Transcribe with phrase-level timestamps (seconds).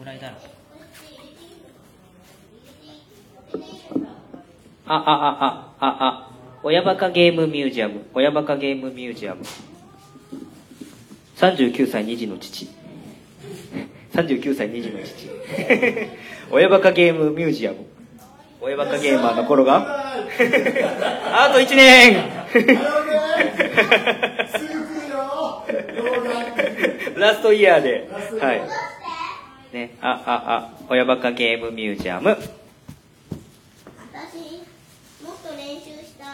[0.00, 0.38] ぐらいだろう
[4.86, 5.02] あ、あ、あ、
[5.44, 6.30] あ、あ、あ、
[6.62, 9.42] 親バカゲームミュージアム、親バカゲームミュージアム。
[11.36, 12.66] 39歳2児の父。
[14.14, 15.28] 39歳2児の父。
[16.50, 17.84] 親バカゲームミュージアム。
[18.62, 20.14] 親バカゲーマーの頃が
[21.44, 22.24] あと1年
[27.16, 28.08] ラストイヤーで。
[28.40, 28.62] はい。
[29.72, 32.30] ね、あ、あ、あ、親バカゲームミュージアム。
[32.30, 32.36] 私
[35.24, 36.28] もっと練習したい。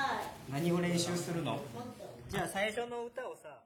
[0.50, 1.60] 何を練習するの？
[2.30, 3.60] じゃあ最初の歌をさ。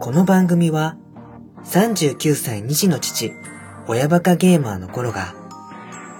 [0.00, 0.96] この番組は、
[1.64, 3.32] 39歳2児の父、
[3.90, 5.34] 親バカゲーマーの頃が、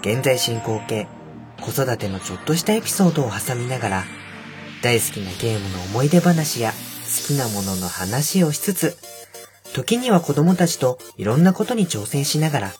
[0.00, 1.06] 現在進行形、
[1.61, 4.05] 子育てのちょっとしたエピソードを挟みながら、
[4.83, 8.96] 大好きなゲームの思い出話や好きなものの話をしつつ、
[9.74, 12.72] 時には子供たちといろんなことに挑戦しながら、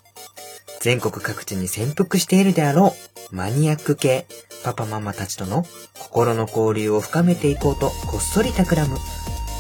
[0.81, 2.95] 全国各地に潜伏しているであろ
[3.33, 4.27] うマニアック系
[4.63, 5.67] パパママたちとの
[5.99, 8.97] 心の交流を深めていこうとこっそり企む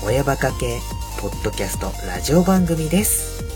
[0.06, 0.78] 親バカ系
[1.20, 3.47] ポッドキャストラジオ番組です。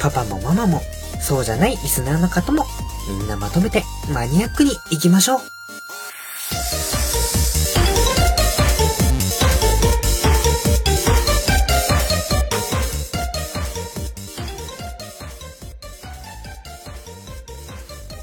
[0.00, 0.80] パパもママも
[1.20, 2.64] そうじゃないリスナーの方も
[3.08, 5.40] みんなまとめてマニアックに行きましょう。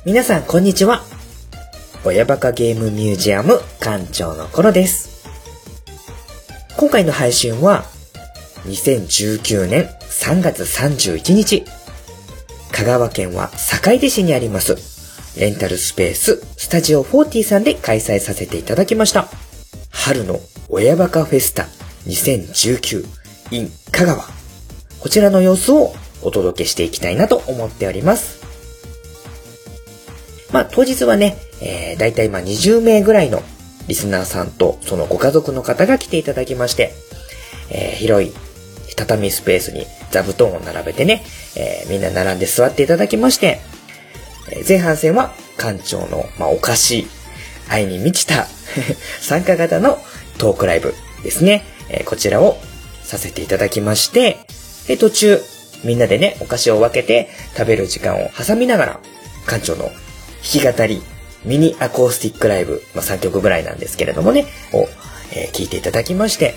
[0.03, 1.03] 皆さんこんにちは。
[2.03, 5.11] 親バカゲームミュージアム館長の頃です。
[6.75, 7.83] 今回の配信は
[8.65, 11.63] 2019年3月31日、
[12.73, 14.75] 香川県は坂出市にあります、
[15.39, 19.29] レンタルスペーススタジオ40さんで開催させていただきました。
[19.89, 21.63] 春の親バカフェスタ
[22.07, 23.05] 2019
[23.51, 24.25] in 香川。
[24.99, 28.43] こちらの様子をお届けしていきたいなと思っております。
[30.51, 33.41] まあ当日はね、えー、だいたいまあ20名ぐらいの
[33.87, 36.91] リスナーさんとそのご家族の方が来ていただきまして、
[37.69, 38.33] えー広い
[38.95, 41.23] 畳スペースに座布団を並べてね、
[41.55, 43.59] えーみんな並んで座っていただきまして、
[44.51, 47.07] え前半戦は館長の、まあ、お菓子、
[47.69, 48.47] 愛に満ちた
[49.21, 49.99] 参加型の
[50.37, 51.63] トークライブですね。
[51.89, 52.57] えこちらを
[53.03, 54.37] させていただきまして、
[54.87, 55.41] で、途中、
[55.83, 58.99] みんなでね、お菓子を分けて食べる時間を挟みながら、
[59.47, 59.93] 館長の弾
[60.41, 61.03] き語り、
[61.43, 64.87] ミニアコースティックライブ、まあ、3曲ぐらいなんですけれどもね、を、
[65.33, 66.55] えー聞いていただきまして、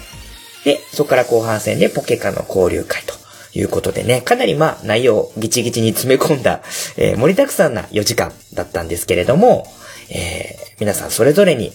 [0.65, 3.15] で、そこから後半戦でポケカの交流会と
[3.55, 6.63] いうことでね、かなりまあ内容をギチギチに詰め込んだ、
[6.97, 9.67] えー盛りだくさんな4時間だったんですけれども、
[10.11, 11.73] えー皆さんそれぞれに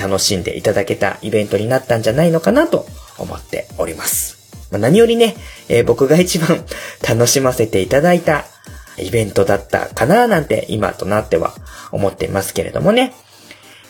[0.00, 2.86] 楽しんでいただけたイベントになったんじゃないのかなと
[3.18, 4.38] 思っております。
[4.70, 5.34] まあ、何よりね、
[5.68, 6.64] えー僕が一番
[7.08, 8.44] 楽しませていただいた
[8.96, 11.54] イベントだったかななんて今となっては
[11.90, 13.12] 思っていますけれどもね。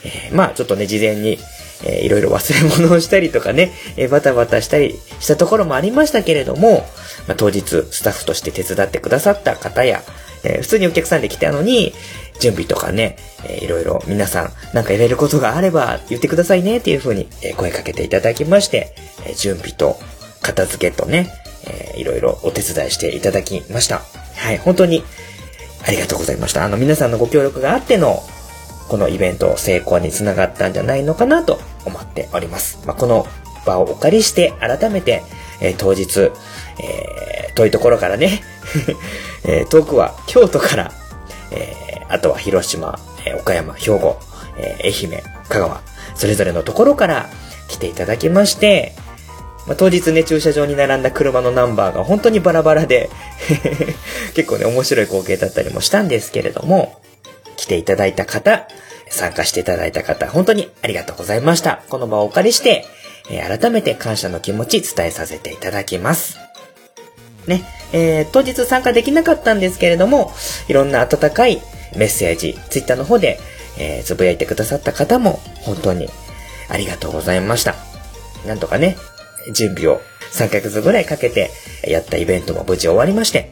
[0.05, 1.39] えーまあちょっとね、事前に、
[1.85, 6.87] えーいろいろ忘れ物をしたりとかね、えーバタバタしたりしたところもありましたけれども、
[7.29, 10.03] まあ、当日スタッフとして手伝ってくださった方や、
[10.45, 11.93] えー普通にお客さんで来たのに、
[12.41, 18.95] 準備とかね、えーいろいろ皆さんなんかやれることがあれば言ってくださいねっていう風に、声かけていただきまして、
[19.27, 19.97] え準備と
[20.43, 21.31] 片付けとね、
[21.67, 24.03] えーいろいろお手伝いしていただきました。
[24.37, 25.03] はい、本当に
[25.87, 26.65] ありがとうございました。
[26.65, 28.23] あの皆さんのご協力があっての
[28.89, 32.79] このイベント成功につながったんじゃないのかなと思っております。
[32.87, 33.27] まあ、この
[33.67, 35.23] 場をお借りして改めて、
[35.61, 36.31] えー当日、
[36.83, 38.43] えー遠いところからね、
[39.45, 40.93] えー遠くは京都から、
[41.51, 44.19] えーあとは広島、え岡山、兵庫、
[44.57, 45.83] えー愛媛、香川、
[46.15, 47.29] それぞれのところから
[47.69, 48.95] 来ていただきまして、
[49.67, 53.11] まあ、当日ね、駐車場に並んだ車のナンバーが本当にバラバラで、
[54.35, 56.99] 結構ね、面白い光景だったりもしたんですけれども、
[57.57, 58.67] 来ていただいた方、
[59.11, 61.81] 参加していただいた方、本当にありがとうございました。
[61.91, 62.87] この場をお借りして、
[63.31, 66.48] え改めて感謝の気持ち伝えさせていただきます。
[67.49, 70.33] ね、えー当日参加できなかったんですけれども、
[70.69, 71.61] いろんな温かい
[71.97, 73.41] メッセージ、ツイッターの方で、
[73.79, 76.09] えーつぶやいてくださった方も、本当に
[76.69, 77.75] ありがとうございました。
[78.47, 78.97] なんとかね、
[79.53, 80.01] 準備を
[80.33, 81.51] 3ヶ月ぐらいかけて
[81.83, 83.51] やったイベントも無事終わりまして、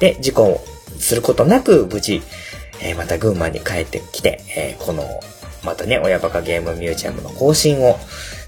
[0.00, 0.64] で、事故を
[0.98, 2.22] することなく無事、
[2.82, 5.04] えーまた群馬に帰ってきて、えーこの、
[5.64, 7.98] またね、親バカゲームミュージアムの更新を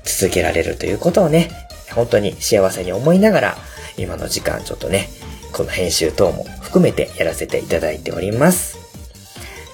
[0.04, 1.50] 続けられるということをね、
[1.94, 3.58] 本当に幸せに思いながら、
[3.96, 5.08] 今の時間ちょっとね、
[5.52, 8.78] この編集等も含めてやらせていただいております。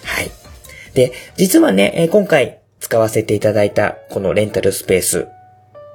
[0.05, 0.31] はい。
[0.95, 5.29] で、実はね、え今回使わせていただいたこのレンタルスペース、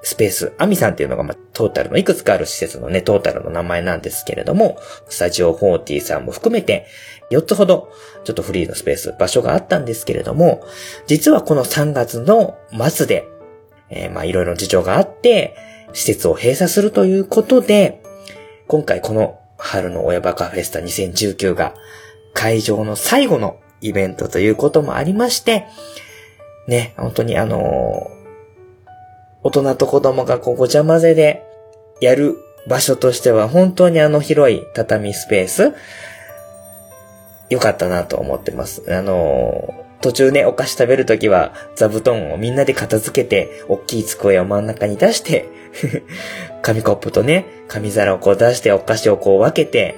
[0.04, 4.80] スペース、アミさんっていうのが、まあ、トータルのいくつかある施設のね、トータルの名前なんですけれども、
[5.10, 6.88] スタジオ40さんも含めて、
[7.30, 7.92] 4つほど、
[8.24, 10.64] ちょっとフリーのスペース、場所があったんですけれども、
[11.06, 12.58] 実はこの3月の
[12.90, 13.28] 末で、
[13.90, 15.56] えーまあ、いろいろ事情があって、
[15.94, 18.01] 施設を閉鎖するということで、
[18.72, 21.76] 今回この春の親バカフェスタ2019が
[22.34, 25.68] 会場の最後のイベントということもありまして、
[26.70, 28.10] ね、本当にあの
[29.44, 31.44] 大人と子供がこうごちゃ混ぜで
[32.00, 35.74] やる場所としては本当にあの広い畳スペース、
[37.50, 38.86] 良かったなと思ってます。
[38.88, 45.50] あの途中ね、お菓子食べるときは座布団をみんなで片付けて、大きい机を真ん中に出して、
[46.62, 49.96] 紙コップとね、紙皿をこう出してお菓子をこう分けて、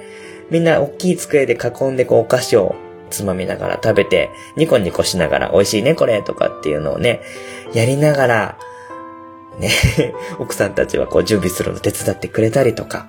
[0.50, 2.74] みんな大きい机で囲んでこうお菓子を
[3.10, 7.20] つまみながら食べて、ニコニコしながら美味しいねこれとかっていうのをね、
[7.72, 8.58] やりながら、
[9.58, 9.70] ね、
[10.38, 13.08] 奥さんたちはこう準備するの手伝ってくれたりとか、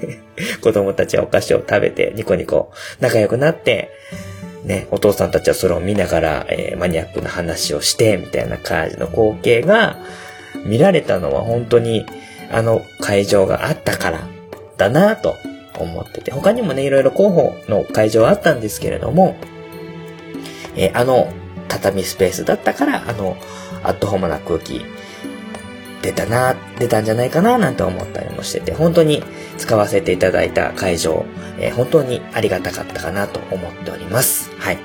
[0.60, 2.70] 子供たちはお菓子を食べてニコニコ
[3.00, 3.90] 仲良くなって、
[4.64, 9.96] ね、お父さんたちはそれを見ながら、えーマニアックな話をして、みたいな感じの光景が
[10.64, 12.06] 見られたのは本当に
[12.50, 14.28] あの会場があったから
[14.76, 15.36] だなと
[15.78, 19.36] 思ってて、他にもね、いろいろ候補の会場あったんですけれども、
[20.76, 21.32] えーあの
[21.68, 23.36] 畳スペースだったから、あの、
[23.84, 24.84] アットホームな空気
[26.02, 29.22] 出たな、出たんじゃないかな、なんて思ったりもしてて、本当に
[29.56, 31.24] 使わせていただいた会場、
[31.60, 34.50] えー本当にありがたかったかなと思っております。
[34.58, 34.78] はい。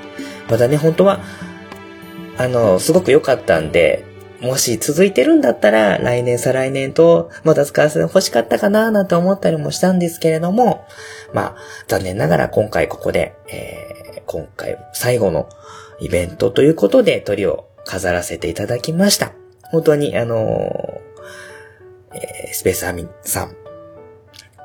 [0.48, 1.22] またね、本当は、
[2.38, 4.06] あの、すごく良かったんで、
[4.46, 10.86] もし続いてるんだったら、来年、再来年と、また使わせて欲しかったかな、なんて思ったりもしたんですけれども、
[11.34, 11.56] まあ、
[11.88, 15.48] 残念ながら今回ここで、えー今回最後の
[16.00, 19.34] イベントということで鳥を飾らせていただきました。
[19.72, 21.06] 本当に、あのー
[22.16, 23.56] えースペースアミンさん、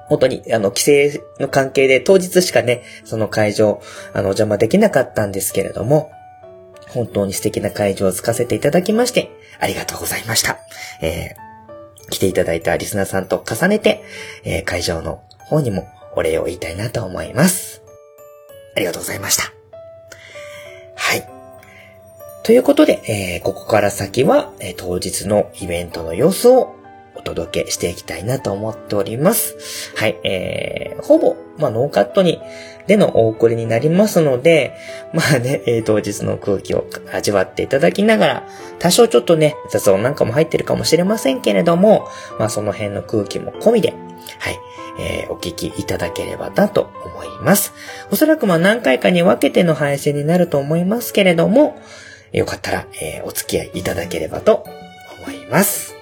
[0.08, 3.80] 本当に、あの、規制の関係で当日しかね、その会場、
[4.12, 6.10] あの、お邪魔できなかったんですけれども、
[6.88, 9.30] 本当に素敵な会場をつかせていただきまして、
[9.60, 10.58] ありがとうございました。
[11.00, 11.50] えー
[12.10, 14.02] 来ていただいたリスナーさんと重ねて、
[14.44, 15.86] えー会場の方にも
[16.16, 17.82] お礼を言いたいなと思います。
[18.76, 19.44] ありがとうございました。
[20.96, 21.28] はい。
[22.42, 26.74] ということで、えーここから先は、え当日のイベントの様子を
[27.20, 29.92] お届けしていきたいなと思っております。
[29.96, 32.40] はい、えー、ほぼ、まあ、ノーカットに、
[32.86, 34.74] でのお送りになりますので、
[35.12, 42.08] まあね、えー当日の空気を味わっていただきながら、多少ちょっとね、雑音なんかも入ってるかもしれませんけれども、
[42.38, 43.94] まあ、その辺の空気も込みで、
[44.38, 44.58] はい、
[44.98, 47.72] えーお聞きいただければなと思います。
[48.10, 51.80] おそらくまあ何回かに分けての配信になると思いますけれども、
[52.32, 54.64] よかったら、えーお付き合いいただければと
[55.22, 55.99] 思います。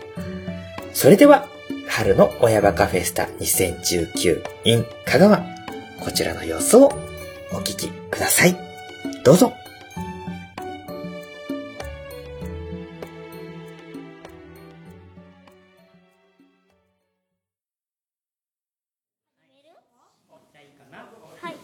[0.98, 1.46] それでは、
[1.86, 5.44] 春の親バカフェスタ2019 in 香川、
[6.00, 6.86] こちらの様子を
[7.52, 8.56] お聞きください。
[9.22, 9.52] どうぞ。
[21.40, 21.54] はい。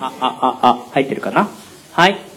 [0.00, 1.48] あ、あ、あ、あ、入ってるかな？
[1.94, 2.33] はい。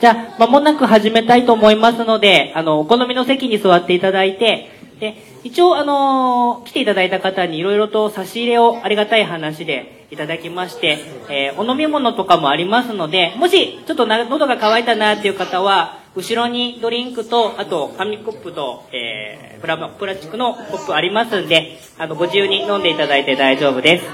[0.00, 10.98] じゃあ、間もなく始めたいと思いますので、あの、お好みの席に座っていただいて、で、一応、あの来ていただいた方にいろいろと差し入れをありがたい話でいただきまして、
[11.30, 24.04] えーお飲み物とかもありますので、もし、ちょっと喉が渇いたなっていう方は、後ろにドリンクと、あと、紙コップと、えープラプラスチックのコップありますんで、あの、ご自由に飲んでいただいて大丈夫です。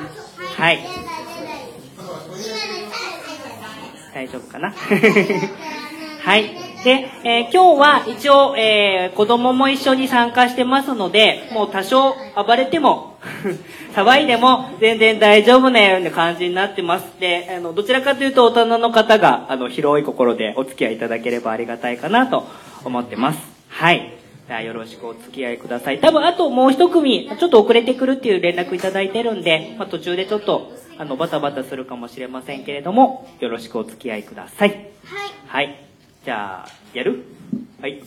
[0.57, 1.12] はい。
[4.15, 4.73] 大丈夫かな？
[6.25, 6.45] はい。
[6.85, 13.17] で、えー今日は一応、えー子供も一緒に参加してますので、もう多少暴れても、
[13.95, 17.07] 騒いでも全然大丈夫なような感じになってます。
[17.21, 22.47] で、あの、どちらかというと大人の方が、あの、広い心でお付き合いいただければありがたいかなと
[22.85, 23.39] 思ってます。
[23.69, 24.13] はい。
[24.49, 25.99] じゃあよろしくお付き合いください。
[25.99, 34.71] 多分あともう一組、ちょっと遅れてくるっていう連絡いただいてるんで、まあ、途中でちょっと、あの、バタバタするかもしれませんけれども、よろしくお付き合いください。
[34.71, 34.83] はい。
[35.47, 35.85] はい。
[36.25, 37.25] じゃあ、やる？
[37.81, 38.03] はい。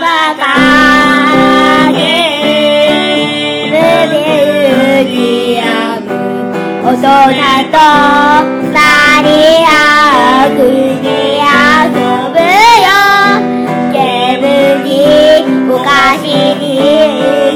[0.00, 0.89] バカゲー
[7.20, 7.76] 大人と
[8.64, 9.28] 二人
[9.68, 10.58] あく
[11.02, 12.00] に遊
[12.32, 12.88] ぶよ
[13.92, 14.88] ゲームに
[15.70, 16.64] お菓子に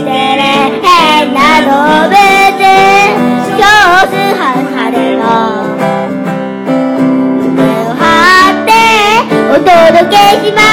[0.04, 0.44] てれ
[0.82, 1.72] 変な動
[2.10, 2.20] 物
[3.56, 3.64] 少
[4.06, 5.24] 数派晴れの
[7.48, 8.02] 胸を張
[8.52, 8.68] って
[9.50, 10.16] お届け
[10.46, 10.63] します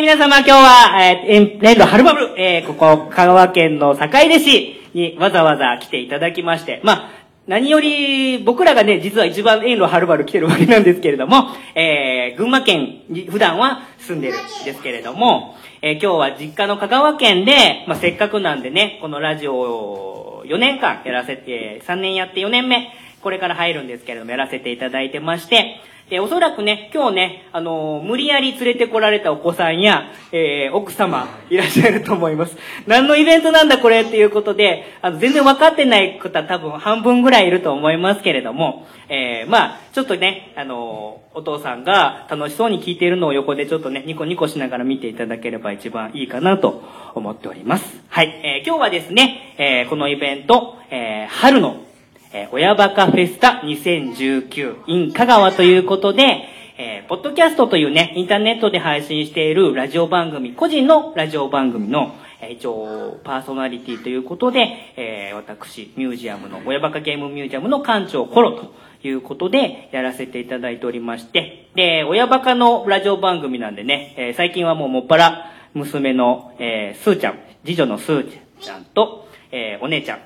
[0.00, 7.10] 皆様今日は、えー、えーレンドはるばる、えーここ、香川県の坂出市にわざわざ来ていただきまして、まあ、
[7.48, 32.56] 何より、僕らがね、実は一番遠路はるばる来てるわけなんですけれども、えー、群馬県に普段は住んでるんですけれども、えー今日は実家の香川県で、まあ、せっかくなんでね、このラジオを4年間やらせて、3年やって4年目、これから入るんですけれども、やらせていただいてまして、で、おそらくね、今日ね、あのー無理やり連れてこられたお子さんや、えー、奥様、いらっしゃると思います。
[32.86, 46.82] 何のイベントなんだこれっていうことで、あの、全然分かってない方多分半分ぐらいいると思いますけれども、えー、まあ、ちょっとね、あのーお父さんが楽しそうに聞いているのを横でちょっとね、ニコニコしながら見ていただければ一番いいかなと
[47.14, 47.84] 思っております。
[48.08, 51.84] はい、えー、今日はですね、えー、このイベント、えー、春の
[52.32, 56.44] えー親バカフェスタ2019 in 香川ということで、
[56.78, 68.72] えーポッドキャストというね、インターネットで配信しているラジオ番組、個人のラジオ番組の、えー一応、パーソナリティということで、えー私、ミュージアムの、親バカゲームミュージアムの館長コロと
[69.06, 78.30] いうことで、やらせていただいておりまして、で、親バカのラジオ番組なんでね、えー最近はもうもっぱら、娘の、えー、スーちゃん、次女のスー
[78.60, 80.18] ちゃんと、えーお姉ちゃん、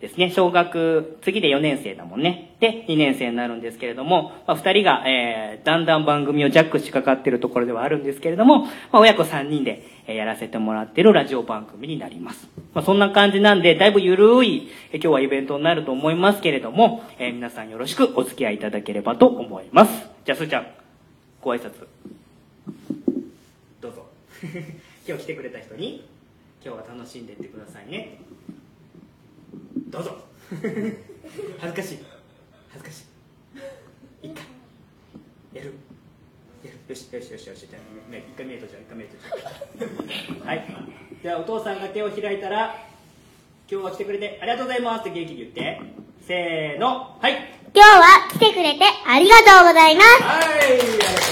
[0.00, 0.30] ですね。
[0.30, 2.54] 小学、次で4年生だもんね。
[2.60, 12.48] で、2年生になるんですけれども、まあ、2人が、えー、だんだん番組をジャックしかかってるところではあるんですけれども、まあ、親子3人で、えーやらせてもらってるラジオ番組になります。
[12.74, 20.08] まあ、そんな感じなんで、だいぶゆるい、えー今日はイベントになると思いますけれども、えー皆さんよろしくお付き合いいただければと思います。
[20.24, 20.66] じゃあ、すーちゃん、
[21.42, 21.72] ご挨拶。
[23.80, 24.06] どうぞ。
[25.08, 26.04] 今日来てくれた人に、
[26.64, 28.18] 今日は楽しんでいってくださいね。
[29.88, 30.16] どうぞ。
[31.58, 31.98] 恥ずかしい。
[32.70, 33.04] 恥ずかし
[34.22, 34.28] い。
[34.28, 34.40] いっか
[35.52, 35.74] やる。
[36.64, 36.78] やる。
[36.88, 37.66] よしよしよしよし。
[37.68, 39.28] じゃあね一回見えとじゃあ一回見えとじゃ
[40.44, 40.66] あはい。
[41.22, 42.74] じゃあお父さんが手を開いたら
[43.70, 45.00] 今日は来てくれてありがとうございます。
[45.00, 45.80] って元気に言って。
[46.26, 47.18] せーの。
[47.20, 47.32] はい。
[47.74, 50.22] 今日は来てくれてありがとうございます。
[50.22, 50.44] はい。
[50.44, 51.28] ありがとうございます。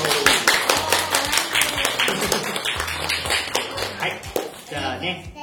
[4.00, 4.10] はい。
[4.68, 5.35] じゃあね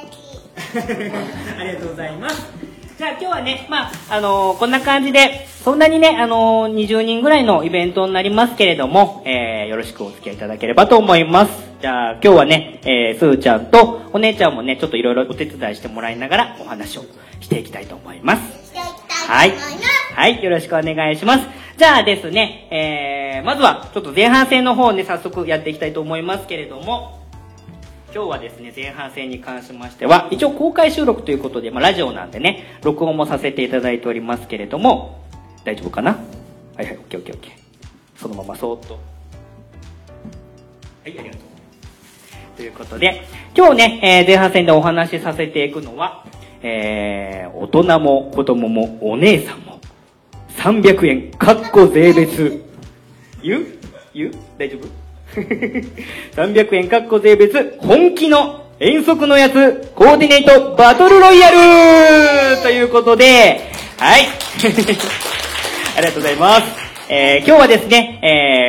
[1.58, 2.52] ありがとうございます。
[2.96, 11.52] じゃあ今日はね、まあ、あのーこんな感じで、そんなにね、あのー20人ぐらいのイベントになりますけれども、えー、よろしくお付き合いいただければと思います。
[11.80, 17.04] じゃあ今日はね、えー、すーちゃんとお姉ちゃんもね、ちょっといろいろお手伝いしてもらいながらお話を
[17.40, 18.74] していきたいと思います。
[19.28, 19.52] はい。
[20.14, 21.48] はい、よろしくお願いします。
[21.76, 27.23] じゃあですね、えー、まずはちょっと前半戦の方をね、早速やっていきたいと思いますけれども、
[28.14, 35.24] 今日はですね、前半戦に関しましては、一応公開収録ということで、まあ、ラジオなんでね、録音もさせていただいておりますけれども、
[35.64, 36.12] 大丈夫かな？
[36.76, 37.52] はいはい、オッケーオッケーオッケー。
[38.14, 38.94] そのままそーっと。
[38.94, 39.02] はい、
[41.06, 42.56] ありがとう。
[42.56, 43.24] ということで、
[43.56, 46.24] 今日ね、えー前半戦でお話しさせていくのは、
[46.62, 49.80] えー、大人も子供もお姉さんも、
[50.58, 52.62] 300円、かっこ税別。
[53.42, 53.66] 言う？
[54.14, 54.34] 言う？
[54.56, 55.03] 大丈夫？
[56.36, 63.60] 300円かっこ税別、本気の遠足のやつ、コーディネートバトルロイヤルということで、
[63.98, 64.26] はい。
[65.96, 66.62] ありがとうございます。
[67.08, 68.18] えー今日はですね、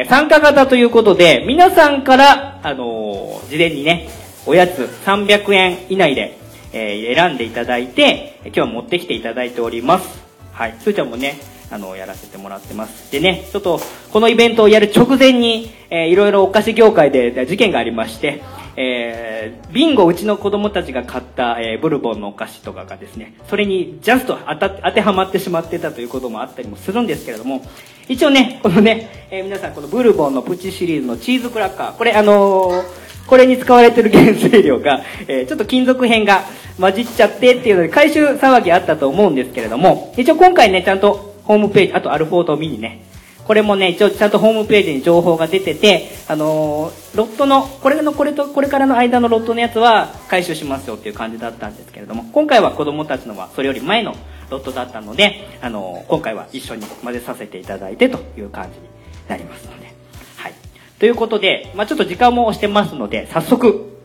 [0.04, 4.10] えー参加型ということで、皆さんから、あのー事前にね、
[4.46, 6.38] おやつ300円以内で、
[6.74, 10.08] え選んでいただいて、今日は持ってきていただいております。
[10.52, 10.76] はい。
[10.80, 11.38] すーちゃんもね、
[11.76, 13.12] あの、やらせてもらってます。
[13.12, 13.82] でね、ちょっと、
[14.14, 18.42] このイベントをやる直前に、えーいろいろお菓子業界で事件がありまして、
[18.78, 27.62] えービンゴうちの子供たちが買った、えーブルボンのお菓子とかがですね、それにジャスト当た当てはまってしまってたということもあったりもするんですけれども、
[28.08, 36.44] 一応ね、このね、えー皆さんこのブルボンのプチシリーズのチーズクラッカー、これあのーこれに使われてる原材料が、えーちょっと金属片が
[36.80, 43.06] 混じっちゃってっていうので回収騒ぎあったと思うんですけれども、一応今回ね、ちゃんとホームページ、あとアルフォートミニね、
[43.46, 54.16] これもね、一応ちゃんとホームページに情報が出てて、あのーロットの、これのこれとこれからの間のロットのやつは回収しますよっていう感じだったんですけれども、今回は子供たちのはそれより前の
[54.50, 58.86] ロットだったので、あの、今回は一緒に混ぜさせていただいてという感じに
[59.28, 59.94] なりますので。
[60.38, 60.54] はい。
[61.00, 64.00] ということで、まあちょっと時間も押してますので、早速、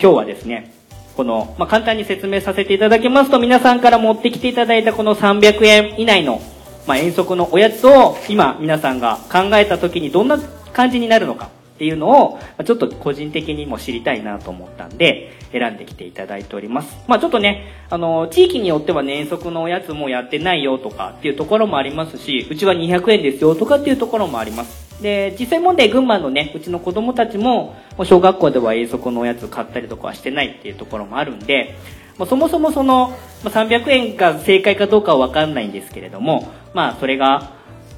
[0.00, 0.72] 今日はですね、
[1.14, 6.40] この、まあ簡単に説明させていただきますと、皆さんから持ってきていただいたこの300円以内の、
[6.86, 10.38] まあ遠足のおやつを、今皆さんが考えた時にどんな
[10.72, 16.96] 感じになるのかっていうのを、まちょっと個人的にも知りたいなと思ったんで、選んできていただいております。
[17.06, 25.02] まあちょっとね、あの、地域によってはね、遠足のおやつもやってないよとかっていうところもありますし、うちは200円ですよとかっていうところもあります。
[25.02, 31.74] で、実際問題群馬のね、うちの子供たちも、小学校では遠足のおやつ買ったりとかはしてないっていうところもあるんで、
[32.18, 37.52] もうそもそもその、まあ、300円が正解かどうかはわかんないんですけれども、まあそれが、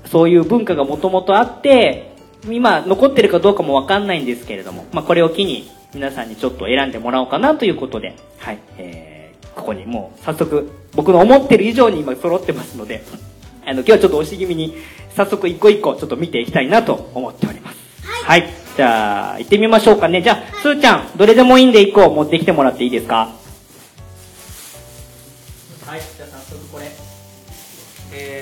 [0.06, 2.14] そういう文化がもともとあって、
[2.48, 13.02] 今残ってるかどうかもわかんないんですけれども、まあこれを機に皆さんにちょっと選んでもらおうかなということで、はい、えー、ここにもう早速僕の思ってる以上に今揃ってますので、
[13.66, 14.74] あの今日はちょっと押し気味に
[15.16, 17.78] 早速一個一個ちょっと見ていきたいなと思っております。
[18.24, 18.44] はい。
[18.76, 20.20] じゃあ、行ってみましょうかね。
[20.20, 23.43] じゃあ、すーちゃん、どれでもいいんで一個持ってきてもらっていいですか？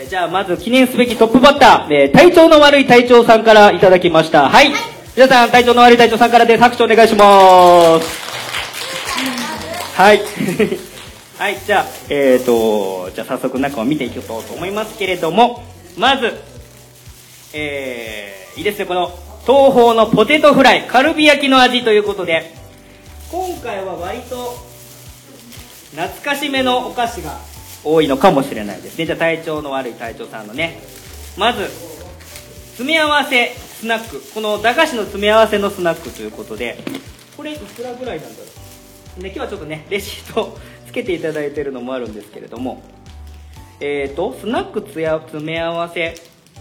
[0.02, 4.48] えー、じゃあまず記念すべきトップバッター、えー、体調の悪い隊長さんからいただきました。
[4.48, 4.72] はい。
[5.14, 8.32] 皆さん、体調の悪い隊長さんからで拍手お願いします。
[9.94, 10.22] はい。
[11.38, 15.62] はい、じゃあ、えーと、じゃあ早速中を見ていこうと思いますけれども、
[15.96, 16.32] まず、
[17.52, 19.12] えー、いいですね、この、
[19.46, 22.54] 東宝のポテトフライ、カルビ焼きの味ということで、
[23.30, 24.56] 今回は割と、
[25.94, 27.51] 懐かしめのお菓子が
[27.84, 29.06] 多いのかもしれないですね。
[29.06, 30.80] じゃあ体調の悪い隊長さんのね。
[31.36, 31.68] まず、
[32.72, 34.22] 詰め合わせスナック。
[34.32, 36.78] この駄菓子の詰め合わせのスナックということで、
[37.36, 38.44] これいくらぐらいなんだろ
[39.18, 39.22] う。
[39.22, 42.82] で、今日はちょっとね、レシートつけていただいてるのもあるんですけれども、
[43.80, 46.14] えーと、スナックつや詰め合わせ。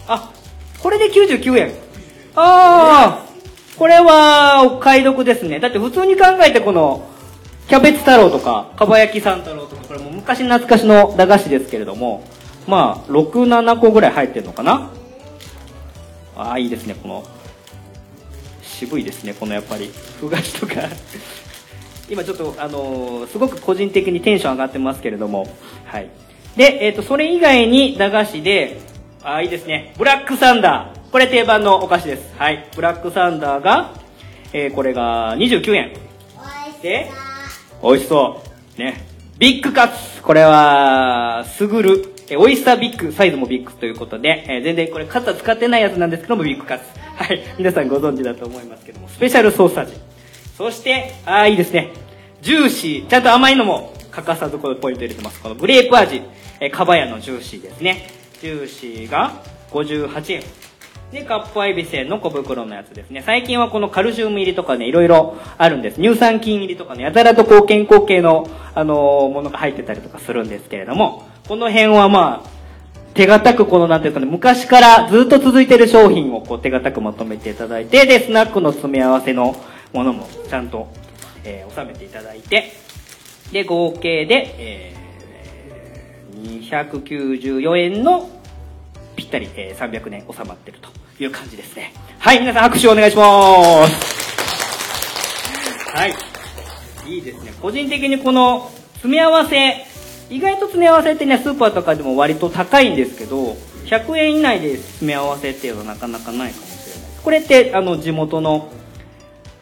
[0.07, 0.31] あ、
[0.79, 1.71] これで99円。
[2.35, 5.59] あー、これはお買い得ですね。
[5.59, 7.07] だって普通に考えてこの、
[7.71, 12.21] キャベツ太郎とか、かば焼き三太郎とか、これも昔懐かしの駄菓子ですけれども、
[12.67, 14.91] まあ、6、7個ぐらい入ってるのかな？
[16.35, 17.23] ああ、いいですね、この、
[18.61, 20.73] 渋いですね、このやっぱり、ふ菓子とか。
[22.09, 25.47] 今ちょっと、あのーすごく個人的にテンション上がってますけれども、
[25.85, 26.09] はい。
[26.57, 28.81] で、えっ、と、それ以外に駄菓子で、
[29.23, 31.09] ああ、いいですね、ブラックサンダー。
[31.09, 32.35] これ定番のお菓子です。
[32.37, 32.69] はい。
[32.75, 33.93] ブラックサンダーが、
[34.51, 35.93] えーこれが29円。
[36.81, 37.09] で、
[37.81, 38.43] 美味しそ
[38.77, 38.79] う。
[38.79, 39.05] ね。
[39.39, 40.21] ビッグカツ。
[40.21, 42.13] これは、すぐる。
[42.29, 46.85] えオイスタービッグ、サイズもビッグということで、えー全然これカツは使ってないやつなんですけども、ビッグカツ。
[47.15, 47.41] はい。
[47.57, 49.93] 皆さんご存知だと思いますけども、スペシャルソース味。
[50.57, 51.89] そして、ああ、いいですね。
[52.41, 53.07] ジューシー。
[53.07, 55.41] ちゃんと甘いのも欠かさずこれポイント入れてます。
[55.41, 56.21] このグレープ味。
[56.59, 58.07] えー、かばやのジューシーですね。
[58.39, 59.41] ジューシーが
[59.71, 60.43] 58円。
[61.11, 63.21] で、かっぱえびせんの小袋のやつですね。
[63.25, 66.01] 最近はこのカルシウム入りとかね、いろいろあるんです。
[66.01, 72.49] 乳酸菌入りとかね、やたらとこう健康系の、あのものが入ってたりとかするんですけれども、この辺はまあ、
[73.13, 79.57] 手堅くこの、なんていうかね、昔からずっと続いてる商品をこう手堅くまとめていただいて、で、スナックの詰め合わせの
[79.91, 80.87] ものもちゃんと、
[81.43, 82.71] えー収めていただいて、
[83.51, 88.29] で、合計で、えー、294円の
[89.31, 90.89] ったり、えー300年収まってると
[91.23, 91.93] いう感じですね。
[92.19, 94.11] はい、皆さん拍手をお願いします。
[95.95, 96.13] はい。
[97.07, 97.53] いいですね。
[97.61, 99.85] 個人的にこの詰め合わせ、
[100.29, 107.11] 意外と詰め合わせってね、スーパーとかでも割と高いんですけど、100円以内で詰め合わせっていうのはなかなかないかもしれない。
[107.23, 108.69] これって、あの、地元の、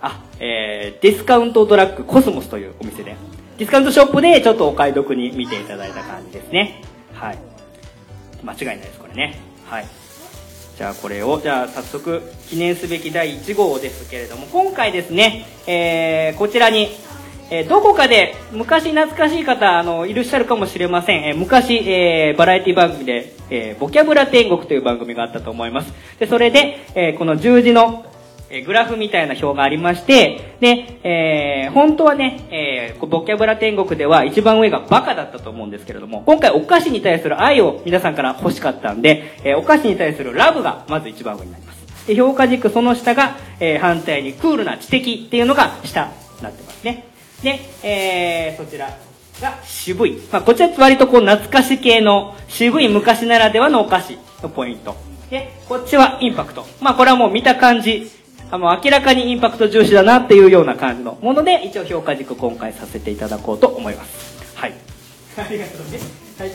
[0.01, 3.15] あ、えー、ディスカウントドラッグコスモスというお店で、
[3.57, 6.81] ディスカウントショップでちょっとお買い得に見ていただいた感じですね。
[7.13, 7.37] はい。
[8.43, 9.48] 間違いないです、これね。
[9.69, 9.87] はい。
[10.77, 16.89] じゃあこれを、じゃあ早速記念すべき第1号ですけれども、今回ですね、えー、こちらに、
[17.51, 21.23] えーどこかで昔懐かしい方、あの、いらっしゃるかもしれません。
[21.23, 25.93] えー昔、えバラエティ番組で、えボキャブラ天国という番組があったと思います。
[26.17, 28.05] で、それで、えこの十字の、
[28.51, 42.07] えグラフみたいな表がありまして、で、えー本当はね、えーボキャブラ天国では一番上がバカだったと思うんですけれども、今回お菓子に対する愛を皆さんから欲しかったんで、えーお菓子に対するラブがまず一番上になります。
[42.07, 46.05] で、評価軸その下が、えー反対にクールな知的っていうのが下
[46.37, 47.05] になってますね。
[47.43, 48.87] で、えーそちら
[49.41, 50.17] が渋い。
[50.31, 54.95] まあ、こっちら割とこう懐かし系の渋い昔ならではのお菓子のポイント。
[55.29, 56.65] で、こっちはインパクト。
[56.81, 58.09] まあ、これはもう見た感じ、
[58.51, 64.55] あの、明らかにインパクト重視だなっていうような感じのもので、一応評価軸今回させていただこうと思います。
[64.55, 64.73] はい。
[65.37, 65.99] ありがとうね。
[66.39, 66.51] はい。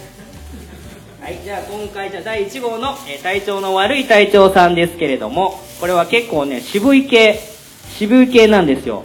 [1.20, 7.40] はい、じゃあ今回じゃあ第1号の、えー体調の悪い隊長さんですけれども、これは結構ね、渋い系、
[7.96, 9.04] 渋い系なんですよ。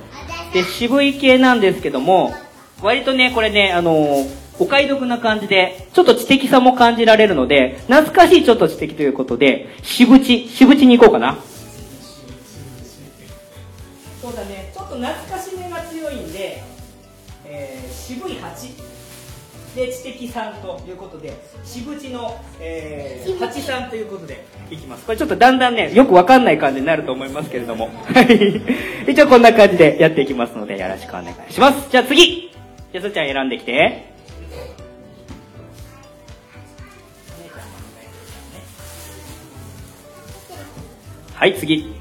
[0.51, 2.33] で、渋い系なんですけども、
[2.81, 11.37] 割とね、これね、あのーお買い得な感じで、ちょっと知的さも感じられるので、懐かしいちょっと知的ということで、渋地、渋地に行こうかな。
[14.29, 16.61] そうだね、ちょっと懐かしめが強いんで、
[17.45, 18.75] えー渋い蜂
[19.75, 25.05] で知的さんということで渋地の、えー、蜂さんということでいきます。
[25.05, 27.87] これちょっとだんだんねよくわかんない感じになると思いますけれども。
[27.87, 29.11] はい。
[29.11, 31.89] 一応こんな感じでやっていきますのでよろしくお願いします。
[31.89, 32.51] じゃあ次。
[32.91, 34.13] じゃあすーちゃん選んできて。
[41.33, 41.98] はい次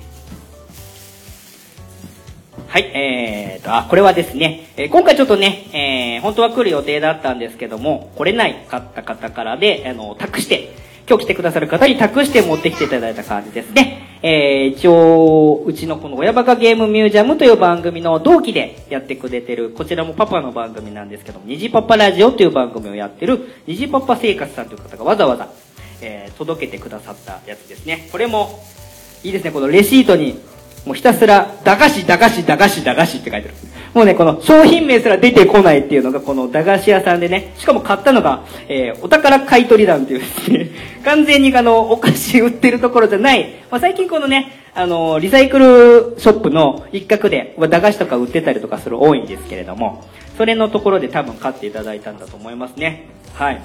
[2.68, 10.74] はい、えーと、あ、これはですね、えー今回ちょっとね、えー本当は来る予定だったんですけども、来れないかった方からで、あの、託して、
[11.08, 14.20] 今日来てくださる方に託して持ってきていただいた感じですね。
[14.20, 25.48] えー一応、うちのこの親バカゲームミュージアムという番組の同期でやってくれてる、こちらもパパの番組なんですけども、虹パパラジオという番組をやってる、虹パパ生活さんという方がわざわざ、
[26.02, 28.10] えー届けてくださったやつですね。
[28.12, 28.62] これも、
[29.24, 30.38] いいですね、このレシートに、
[30.88, 33.54] もうひたすら、駄菓子、駄菓子、駄菓子、駄菓子って書いてる。
[33.92, 40.70] もうね、この商品名すら出てこないっていうのが、この駄菓子屋さんでね、しかも買ったのが、えー、お宝買取団っていうですね、
[41.04, 50.04] 完全にあの、お菓子売ってるところじゃない、まあ、最近このね、あの、リサイクルショップの一角で、ま駄菓子とか売ってたりとかする多いんですけれども、
[50.38, 53.08] それのところで多分買っていただいたんだと思いますね。
[53.34, 53.60] はい。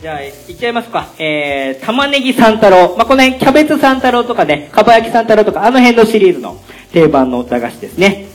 [0.00, 1.08] じゃあ、いっちゃいますか。
[1.18, 2.96] えー、玉ねぎ三太郎。
[2.96, 6.58] まあ、この辺、キャベツ三太郎とかね、かば焼き三太郎とか、あの辺のシリーズの
[6.90, 8.26] 定番の駄菓子ですね。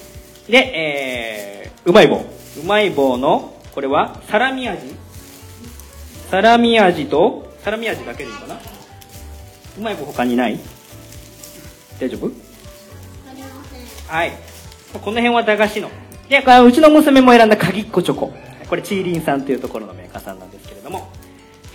[0.47, 2.17] で、えー、うまい棒。
[2.17, 4.93] うまい棒の、これは、サラミ味
[6.29, 8.59] サラミ味と、サラミ味だけでいいかな
[9.79, 10.59] うまい棒他にない？
[11.99, 12.29] 大丈夫？
[14.07, 14.31] はい。
[14.93, 15.89] この辺は駄菓子の。
[16.29, 18.31] で、これはうちの娘も選んだ鍵っ子チョコ。
[18.69, 20.74] これ、チーリンさんというところのメーカーさんなんですけれども。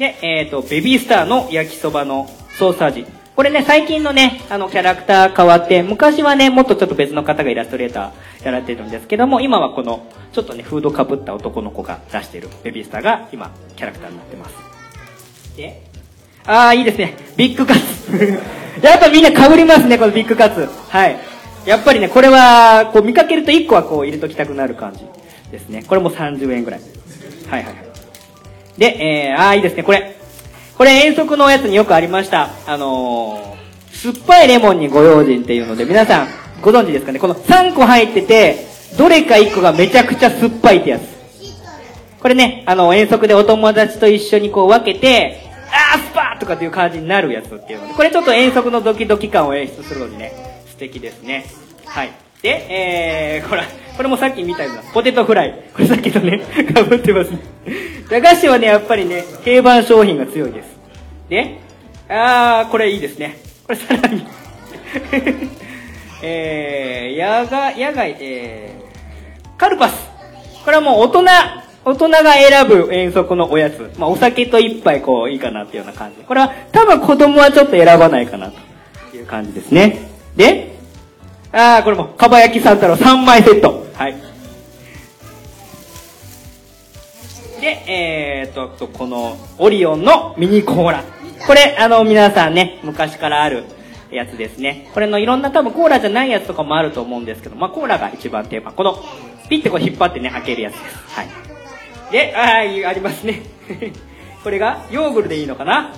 [0.00, 2.26] で、えっ、と、ベビースターの焼きそばの
[2.58, 3.04] ソース味。
[3.36, 14.54] これね、最近のね、あの、キャラクター変わって、昔はね、もっとちょっと別の方がイラストレーターやられてるんですけども、今はこの、ちょっとね、フードかぶった男の子が出してるベビースターが今、キャラクターになってます。
[15.58, 15.82] で、
[16.46, 17.14] あー、いいですね。
[17.36, 18.40] ビッグカツ。
[18.82, 20.66] やっぱみんな被りますね、このビッグカツ。
[20.88, 21.18] はい。
[21.66, 25.00] やっぱりね、これは、こう見かけると1個はこう入れときたくなる感じ
[25.52, 25.84] ですね。
[25.86, 26.80] これも30円ぐらい。
[27.50, 27.89] はいはいはい。
[28.80, 28.96] で、
[29.28, 30.16] えー、あー、いいですね、これ。
[30.78, 32.48] これ遠足のやつによくありました。
[32.66, 36.28] あのー、酸っぱいレモンにご用心っていうので、皆さん
[36.62, 37.18] ご存知ですかね？
[37.18, 38.66] この3個入ってて、
[38.96, 41.02] どれか1個がめちゃくちゃ酸っぱいってやつ。
[42.22, 45.42] これね、あの、遠足でお友達と一緒にこう分けて、
[45.94, 50.32] あースパーとかっていう感じになるやつっていうので、これちょっと遠足のドキドキ感を演出するのにね、
[50.66, 51.44] 素敵ですね。
[51.84, 52.12] はい。
[52.42, 53.64] で、えー、ほら、
[53.96, 55.64] これもさっき見たような、ポテトフライ。
[55.74, 56.38] これさっきとね、
[56.74, 57.38] かぶってますね。
[58.09, 60.66] 駄菓子はね、やっぱりね、定番商品が強いです。
[61.29, 61.59] で、
[62.09, 63.38] あー、これいいですね。
[63.66, 64.26] これさらに、
[66.22, 70.11] えー、野外、野外、えー、カルパス。
[70.64, 71.24] これはもう大人、
[71.85, 73.90] 大人が選ぶ遠足のおやつ。
[73.98, 76.24] まあ、お酒と一杯こういいかなっていうような感じ。
[76.24, 78.50] これは多分子供はちょっと選ばないかな
[79.11, 80.09] という感じですね。
[80.37, 80.79] で、
[81.52, 83.86] あー、これも、かば焼き三太郎3枚セット。
[83.94, 84.14] はい。
[87.60, 91.04] で、えーと、とこの、オリオンのミニコーラ。
[91.46, 93.64] これ、あの、皆さんね、昔からある
[94.10, 94.90] やつですね。
[94.94, 98.72] これのいろんな多分コーラじゃないやつとかもあると思うんですけど、まあ、コーラが一番定番。
[98.72, 99.02] この、
[99.48, 100.96] ピッてこう引っ張ってね、開けるやつです。
[101.16, 101.28] はい。
[102.12, 103.42] で、あー、ありますね。
[104.44, 105.92] これが、ヨーグルでいいのかな？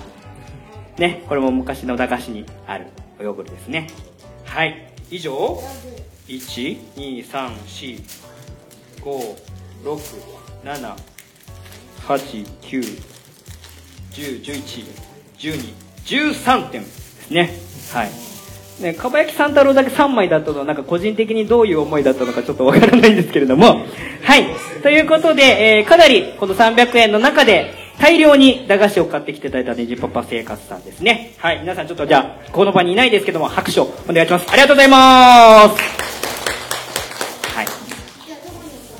[0.97, 2.87] ね、これも昔の駄菓子にある
[3.19, 3.87] ヨーグルですね。
[4.45, 4.92] はい。
[5.13, 5.31] 以上、
[6.27, 8.03] 1、2、3、4、
[9.03, 9.35] 5、
[9.83, 9.99] 6、
[10.63, 10.95] 7、
[12.07, 12.99] 8、9、
[14.11, 14.85] 10、11、
[15.37, 15.73] 12、
[16.03, 17.51] 13点ですね。
[17.93, 18.11] はい。
[18.81, 23.85] ね、かば焼き三太郎だけ3枚だったのは、なんか個人的にどういう思いだったのかちょっとわからないんですけれども。
[24.23, 24.47] はい。
[24.81, 31.33] ということで、えーかなりこの300円の中で、大量に駄菓子を買ってきていただいたネジパパ生活さんですね。
[31.37, 31.59] はい。
[31.59, 34.51] 皆さんちょっとじゃあ、この場にいないですけども、拍手をお願いします。
[34.51, 35.75] ありがとうございます。
[37.55, 37.67] はい。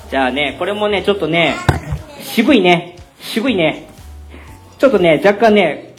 [0.09, 1.55] じゃあね、これもね、ちょっとね、
[2.21, 2.97] 渋いね。
[3.19, 3.87] 渋いね。
[4.77, 5.95] ちょっとね、若干ね、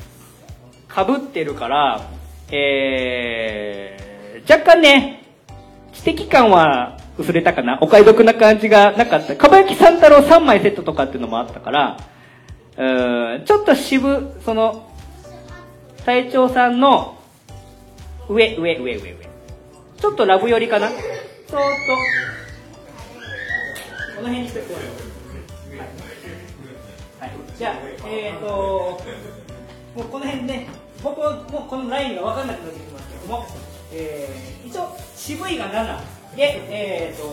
[0.95, 2.09] 被ってるから、
[2.51, 5.25] えー、若干ね、
[5.93, 9.37] 知的感は薄れたかなお買い得な感じがなかった。
[9.37, 11.97] かば焼き三太郎3枚セットとかっていうのもあったから、
[12.77, 14.91] うーん、ちょっと渋、その、
[16.05, 17.19] 隊長さんの
[18.29, 19.29] 上、上、上、上、上。
[20.01, 20.89] ちょっとラブ寄りかな？
[20.89, 21.57] そーっと。
[24.17, 24.79] この辺にしてこうよ。
[27.21, 27.29] はい。
[27.31, 27.39] はい。
[27.57, 27.75] じゃあ、
[28.07, 29.01] えーと、も
[29.97, 30.69] うこの辺ね、
[31.03, 33.47] 僕はもうこのラインが分かんなくなってきますけども、
[33.93, 35.99] えー、一応、渋いが7。
[36.37, 37.25] で、えーと、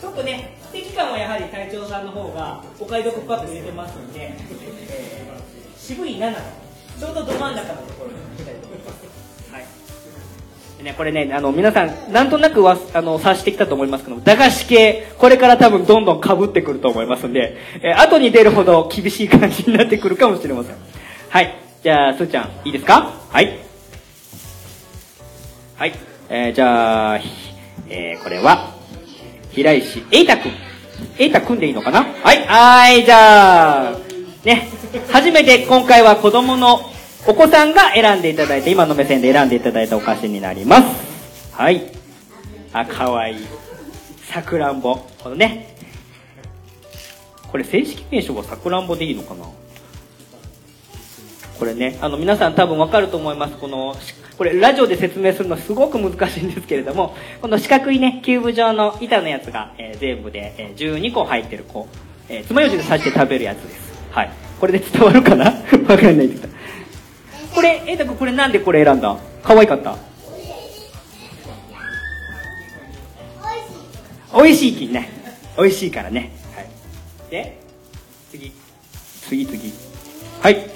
[0.00, 4.32] ちょっとね、敵感はやはり隊長さんの方がお買い得深く入れてますんで、
[4.90, 6.32] えー、渋い7。
[6.98, 9.52] ちょうどど真ん中のところに行きたいと思います。
[9.52, 9.64] はい。
[10.84, 20.76] ね、これね、あの、皆さん、なんとなくわ、あの、察してきたと思いますけど、駄菓子系、これから多分どんどん被ってくると思いますんで、えー後に出るほど厳しい感じになってくるかもしれません。
[21.28, 21.54] はい。
[21.82, 23.12] じゃあ、すーちゃん、いいですか？
[23.30, 23.58] はい。
[25.76, 25.92] はい。
[26.30, 27.18] えー、じゃあ、
[27.96, 28.74] えー、これは、
[29.52, 30.52] 平石えいたくん。
[31.16, 32.02] えいたくんでいいのかな？
[32.02, 32.44] はい。
[32.44, 33.98] はーい、じゃあ、
[34.44, 34.68] ね。
[35.12, 36.80] 初めて今回は子供の
[37.26, 41.52] お子さんが選んでいただいて、今の目線で選んでいただいたお菓子になります。
[41.52, 41.82] はい。
[42.72, 43.36] あ、かわいい。
[44.24, 44.96] さくらんぼ。
[45.22, 45.76] このね。
[47.52, 49.44] これ正式名称はさくらんぼでいいのかな？
[51.60, 53.56] これね、あの皆さん多分わかると思います。
[53.56, 61.96] この、しこれラジオで説明するのすごく難しいんですけれども、この四角いね、キューブ状の板のやつが、えー全部で、えー12個入ってる、こう、
[62.28, 63.92] えー、爪楊枝で刺して食べるやつです。
[64.10, 64.30] はい。
[64.60, 65.44] これで伝わるかな？
[65.88, 66.52] わかんないですけど。
[67.54, 69.16] これ、えー、たくこれなんでこれ選んだ？
[69.44, 69.96] 可愛かった
[74.34, 75.08] 美味しいきね。
[75.56, 76.32] 美味しいからね。
[76.56, 76.66] はい。
[77.30, 77.56] で、
[78.32, 78.52] 次。
[79.28, 79.72] 次次。
[80.42, 80.73] はい。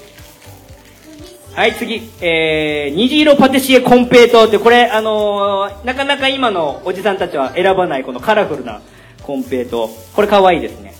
[1.55, 2.09] はい、次。
[2.21, 8.81] えー、虹色パティシエコンペイトって、これ、あのーなかなか今のおじさんたちは選ばないこのカラフルな
[9.23, 9.89] コンペイト。
[10.15, 10.93] これ可愛いですね。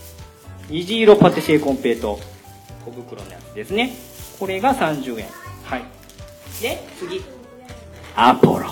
[0.69, 2.19] 虹色パティシエコンペイト。
[2.85, 3.93] 小袋のやつですね。
[4.39, 5.27] これが30円。
[5.63, 5.83] はい。
[6.61, 7.21] で、次。
[8.15, 8.69] アポロ。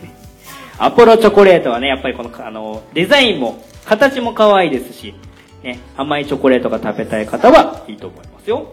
[0.78, 5.14] アポロチョコレートはね、やっぱりこの、あの、デザインも、形も可愛いですし、
[5.62, 8.66] ね、甘いチョコレートが食べたい方はいいと思いますよ。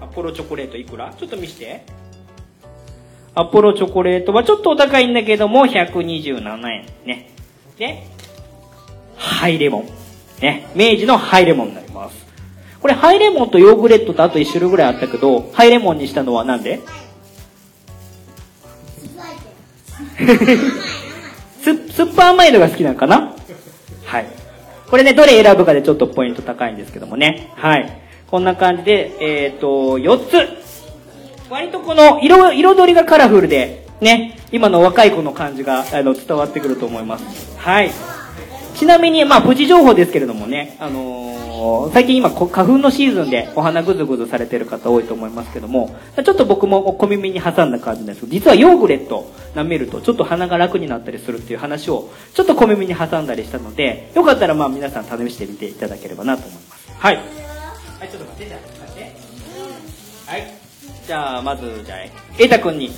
[0.00, 1.12] アポロチョコレートいくら？
[1.18, 1.84] ちょっと見して。
[3.34, 6.86] アポロチョコレートはちょっとお高いんだけども、127円。
[7.04, 7.30] ね。
[7.76, 8.04] で、
[9.16, 9.88] ハイレモン。
[10.40, 10.68] ね。
[10.74, 12.26] 明治のハイレモンになります。
[12.80, 16.80] これハイレモンとヨーグレットとあと1種類ぐらいあったけど、ハイレモンにしたのはなんで？
[21.62, 23.34] す、酸っぱ甘いのが好きなのかな？
[24.04, 24.26] はい。
[24.90, 27.52] これね、どれ選ぶかでちょっとポイント高いんですけどもね。
[27.56, 28.07] はい。
[28.30, 31.50] こんな感じで、えっ、と、4つ。
[31.50, 37.56] 割とこの色、彩りがカラフルで、ね、今の若い子の感じが、あの、伝わってくると思います。
[37.58, 37.90] はい。
[38.74, 41.38] ちなみに、まあ、プチ情報ですけれどもね、あのー
[41.92, 56.90] 最近今、花粉のシーズンでお花ぐずぐずされてる方多いと思いますけども、ちょっと僕も小耳に挟んだ感じなんですけど、実はヨーグレット舐めるとちょっと鼻が楽になったりするっていう話を、ちょっと小耳に挟んだりしたので、よかったらまあ皆さん試してみていただければなと思います。
[56.96, 57.47] はい。
[57.98, 59.02] はい、ちょっと待って、じゃあ、待って。
[60.30, 60.54] はい。
[61.04, 61.98] じゃあ、まず、じゃあ、
[62.38, 62.90] えいたくんに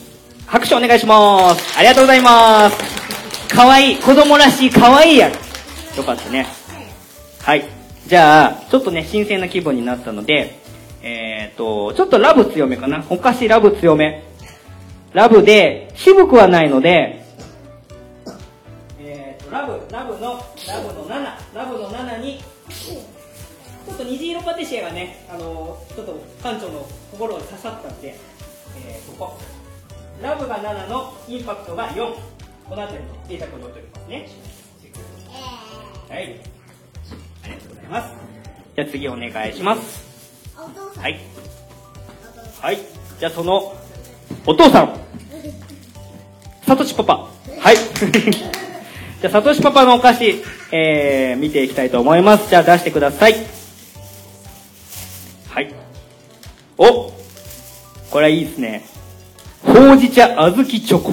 [0.46, 1.78] 拍手お願いします。
[1.78, 3.54] ありがとうございます。
[3.54, 3.96] かわいい。
[3.96, 5.96] 子供らしいかわいいやつ。
[5.96, 6.46] よかったね。
[7.40, 7.64] はい。
[8.06, 10.58] じゃあ、ちょっとね、新鮮な気分になったので、
[11.02, 13.02] えーと、ちょっとラブ強めかな。
[13.08, 14.24] お菓子ラブ強め。
[15.14, 17.24] ラブで、渋くはないので、
[18.98, 20.34] えーと、ラブ、ラブの、
[20.68, 22.42] ラブの7、ラブの7に、
[23.90, 28.14] ちょっと虹色パティシエがね、あのーちょっと館長の心に刺さったんで、
[28.86, 29.38] えー、ここ。
[30.22, 31.96] ラブが7のインパクトが4。
[32.68, 34.28] この辺りのデータに置いておきますね。
[36.08, 36.22] はい。
[36.22, 38.14] ありがとうございます。
[38.76, 40.04] じゃあ次お願いします。
[40.56, 41.20] はい。
[42.60, 42.78] はい。
[43.18, 43.74] じゃあその、
[44.46, 44.96] お父さん。
[46.64, 47.28] サトシパパ。
[47.58, 47.76] はい。
[49.20, 52.48] じゃあ、サトシパパのお菓子、えー、見ていきたいと思います。
[52.48, 53.59] じゃあ出してください。
[55.50, 55.74] はい。
[56.78, 57.12] お
[58.10, 58.84] これはいいですね。
[59.64, 61.12] ほうじ茶小豆チョコ。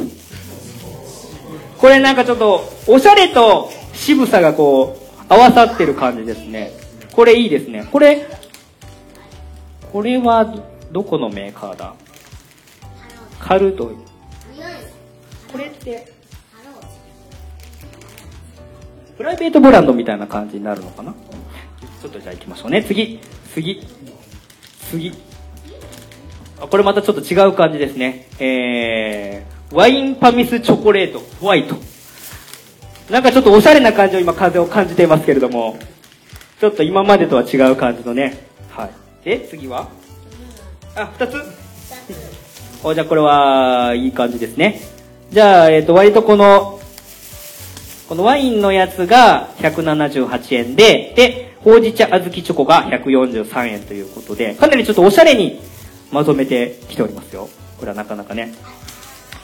[1.80, 4.98] これなんかちょっと、おしゃれと渋さがこ
[5.30, 6.72] う、合わさってる感じですね。
[7.14, 7.88] これいいですね。
[7.92, 8.28] これ、
[9.92, 11.94] これはど、どこのメーカーだ？
[13.40, 13.96] カルトイ。
[15.52, 16.14] これって、
[19.18, 21.14] プライベートブランドみたいな感じになるのかな？
[22.02, 22.84] ちょっとじゃあ行きましょうね。
[22.84, 23.20] 次、
[23.54, 23.82] 次、
[24.90, 25.14] 次。
[26.60, 28.28] あこれまたちょっと違う感じですね。
[28.40, 31.76] えー、ワインパミスチョコレート、ホワイト。
[33.10, 35.78] なんかちょっとおしゃれな感じを今風を感じていますけれども、
[36.60, 38.48] ちょっと今までとは違う感じのね。
[38.70, 38.90] はい。
[39.24, 39.90] で次は？
[40.96, 41.36] あ二つ
[42.84, 44.82] おじゃあこれはいい感じですね
[45.30, 46.80] じゃあ、えっ、と割とこの
[48.08, 55.60] このワインのやつが178円ででほうじ茶小豆チョコが143円ということでかなりちょっとおしゃれに
[56.12, 57.50] まとめてきておりますよ。
[57.78, 58.54] これはなかなかね。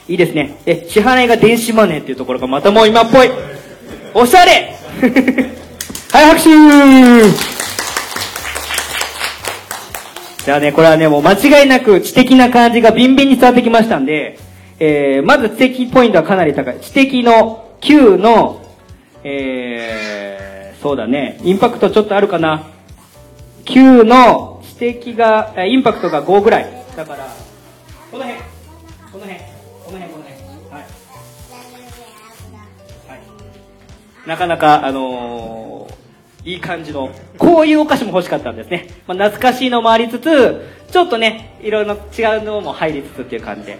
[0.08, 0.58] いいですね。
[0.64, 3.30] で支払いが電子マネーっていうところがまたもう今っぽい。
[4.14, 4.76] おしゃれ。
[6.12, 7.54] はい拍手。
[10.44, 14.38] じゃあね、これはね、もう間違いなく知的な感じがビンビンに伝わってきましたんで、
[14.78, 16.78] えー、まず知的ポイントはかなり高い。
[16.80, 18.62] 知的の9の、
[19.22, 20.33] えー、
[20.84, 22.66] そうだね、インパクトちょっとあるかな。
[23.64, 26.84] 9の知的が、インパクトが5ぐらい。
[26.94, 27.26] だから、
[28.10, 28.42] この辺、
[29.10, 30.44] この辺、この辺、この辺。
[30.70, 30.82] はい。
[33.08, 33.16] は
[34.26, 34.28] い。
[34.28, 35.94] なかなか、あのー
[36.44, 38.88] いい感じの、こういうお菓子も欲しかったんですね。
[39.06, 43.78] まあ、懐かしいのもありつつ、ちょっとね、いろいろ違うのも入りつつっていう感じで、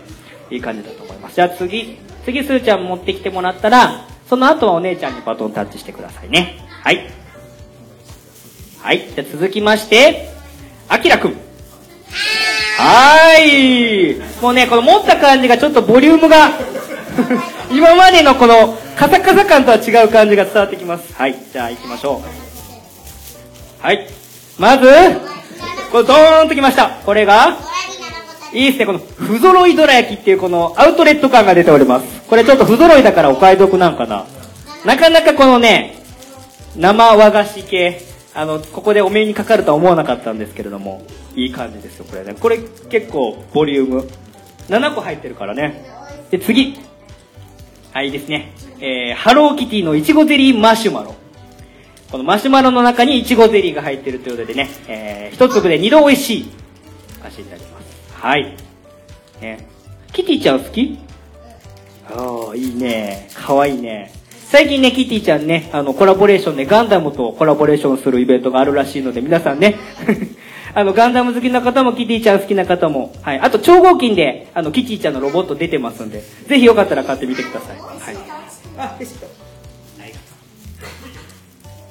[0.51, 1.37] いい感じだと思います。
[1.37, 6.64] じゃあ次、次すーちゃん持ってきてもらったら、その後はお姉ちゃんにバトンタッチしてくださいね。
[6.85, 7.11] はい。
[8.83, 9.09] はい。
[9.15, 10.29] じゃ続きまして、
[10.87, 11.33] あきらくん。
[12.77, 14.23] はーい。
[14.43, 16.51] もうね、この持った感じがちょっとボリュームが、
[17.73, 21.15] 今までのこのカサカサ感とは違う感じが伝わってきます。
[21.15, 21.35] はい。
[21.51, 22.21] じゃあ行きましょ
[23.83, 23.85] う。
[23.87, 24.07] はい。
[24.59, 24.87] まず、
[25.91, 26.91] これドーンときました。
[27.07, 27.57] これが、
[28.53, 32.07] いいですね、この不揃いどら焼きっていうこのアウトレット感が出ております。
[32.29, 34.27] これちょっと不揃いだからお買い得なんかな。
[34.85, 36.04] なかなかこのね、
[36.77, 38.01] 生和菓子系、
[38.35, 41.03] あの、ここでお目にかかるとは思わなかったんですけれども、
[41.37, 42.35] いい感じですよ、これね。
[42.35, 42.59] これ
[42.91, 44.09] 結構ボリューム。
[44.69, 45.85] 7個入ってるからね。
[46.31, 46.79] で、次。
[47.93, 48.53] はい、いいですね。
[48.81, 51.15] えー、ハローキティのいちごゼリーマシュマロ。
[52.11, 56.51] このマシュマロの中にいちごゼリーが入ってるということでね、えー、一粒で二度美味しい
[57.21, 58.13] お菓子になります。
[58.15, 58.57] はい。
[59.41, 59.67] ね。
[60.13, 60.99] キティちゃん好き？
[62.09, 63.29] ああ、いいね。
[63.35, 64.13] かわいいね。
[64.49, 69.77] 最近ね、キティちゃんね、あの、コラボレーションでガンダムとコラボレーションするイベントがあるらしいので、皆さんね、
[70.75, 73.41] あの、ガンダム好きな方も、キティちゃん好きな方も、はい。
[73.41, 77.79] あと、超合金で、あの、キティちゃんのロボット出てますんで、ぜひよかったら買ってみてください。
[77.79, 78.17] はい。
[78.77, 79.27] あ、レシート。
[80.01, 80.13] はい。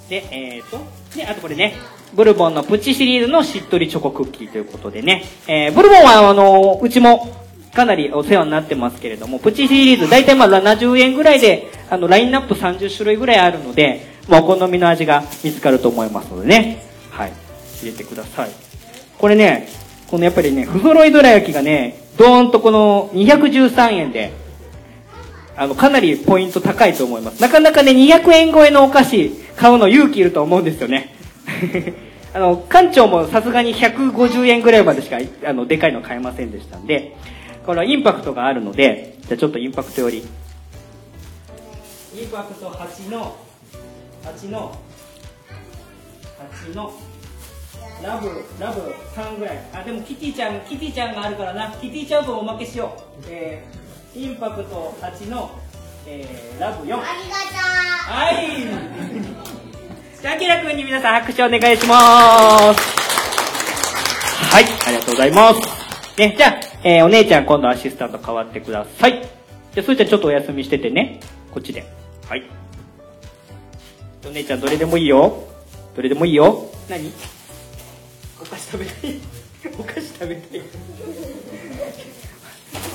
[0.10, 0.80] で、えーと、
[1.16, 1.76] で、あとこれね、
[2.14, 7.43] ブルボンのプチシリーズのしっとりチョコクッキーということでね、えー、ブルボンはあの、うちも
[7.74, 17.34] かなりお世話になってますけれども、プチシリーズ、だいたいまあ70円ぐらいで、あの、ラインナップ30種類ぐらいあるので、まあ、お好みの味が見つかると思いますのでね、はい、
[17.82, 18.50] 入れてください。
[19.18, 19.68] これね、
[20.08, 24.34] このやっぱりね、不揃いどら焼きがね、ドーンとこの213円で、
[25.56, 27.42] あの、かなりポイント高いと思います。
[27.42, 31.16] なかなかね、200円超えのお菓子買うの勇気いると思うんですよね。
[32.34, 37.16] あの、館長もさすがに150円ぐらいまでしか、あの、でかいの買えませんでしたんで、
[37.66, 40.18] これはインパクトがあるので、じゃあちょっとインパクトより。
[40.18, 40.22] イ
[42.26, 43.36] ンパクト8の、
[44.24, 44.78] 8の、
[46.66, 46.94] 8の、
[48.04, 48.28] ラブ、
[48.60, 48.82] ラブ
[49.16, 49.60] 3ぐらい。
[49.74, 51.72] あ、でもキティちゃん、キティちゃんがあるからな。
[51.82, 53.26] キティちゃんとおまけしよう。
[53.30, 55.52] えー、インパクト8の、
[56.06, 56.98] えー、ラブ4。
[56.98, 58.48] はい。
[60.22, 63.04] じゃあ、あきらくんに皆さん拍手お願いします。
[64.52, 65.60] はい、ありがとうございます。
[66.20, 69.22] ね、じゃあ、えー、お姉ちゃん今度アシスタント変わってください。
[69.74, 71.22] じゃあ、それちゃんちょっとお休みしててね。
[71.52, 71.86] こっちで。
[72.28, 72.44] はい。
[74.28, 75.48] お姉ちゃんどれでもいいよ。
[75.96, 76.70] どれでもいいよ。
[76.90, 77.12] 何？
[78.42, 79.20] お菓子食べたい
[79.80, 80.62] お菓子食べたい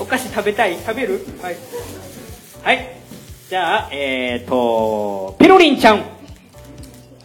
[0.00, 0.76] お菓子食べたい？
[0.76, 1.26] 食べる？
[1.40, 1.56] はい。
[2.62, 2.98] はい。
[3.48, 6.04] じゃあ、えーと、ペロリンちゃん。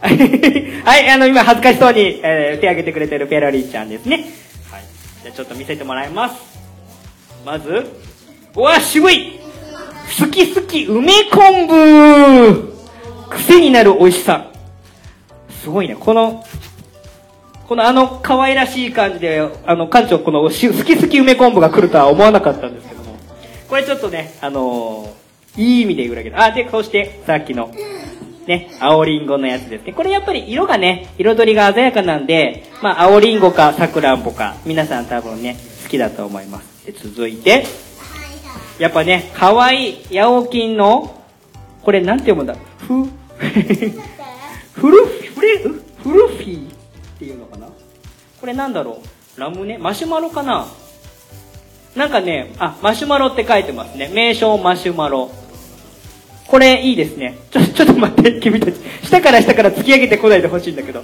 [0.00, 4.30] はい、あの、今恥ずかしそうに、えー手挙げてくれてるペロリンちゃんですね。
[4.70, 4.82] はい。
[5.22, 6.53] じゃあちょっと見せてもらいます。
[7.44, 7.86] まず、
[8.56, 9.40] うわ、渋い
[10.18, 12.74] 好き好き梅昆布
[13.30, 14.50] 癖になる美味しさ。
[15.62, 15.96] すごいね。
[15.98, 16.44] この、
[17.66, 23.16] このあの可愛らしい感じで、あの、館長この好き好き梅昆布が来るとは思わなかったんですけども。
[23.68, 25.24] これちょっとね、あのー
[25.56, 26.40] いい意味で言うだけど。
[26.40, 27.72] あ、で、そして、さっきの、
[28.46, 29.92] ね、青りんごのやつですね。
[29.92, 36.73] これやっぱり色がね、彩りが鮮やかなんで、まあ、青りんごかさくらんぼか、皆さん多分ね、好きだと思います。
[36.84, 37.64] で続いて、
[38.78, 41.22] やっぱね、可愛い、ヤオキンの、
[41.82, 42.56] これなんて読むんだ？
[42.78, 43.04] ふ、
[44.72, 45.68] フルフレ、フ
[46.12, 46.72] ルフィーっ
[47.18, 47.68] ていうのかな？
[48.40, 49.00] これなんだろ
[49.36, 49.40] う？
[49.40, 49.78] ラムネ？
[49.78, 50.66] マシュマロかな？
[51.96, 54.10] なんかね、あ、マシュマロって書いてますね。
[54.12, 55.30] 名称マシュマロ。
[56.46, 57.38] これいいですね。
[57.50, 58.74] ちょ、ちょっと待って、君たち。
[59.04, 61.02] 下から下から突き上げてこないでほしいんだけど。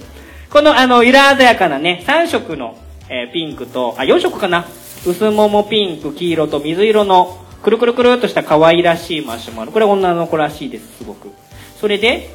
[0.49, 2.77] このあの色鮮やかなね3色の、
[3.09, 4.67] えーピンクとあ4色かな？
[5.05, 9.71] 薄桃ピンク黄色と水色のくるくるくるっとした可愛らしいマシュマロ。
[9.71, 11.29] これ女の子らしいですすごく。
[11.79, 12.29] それで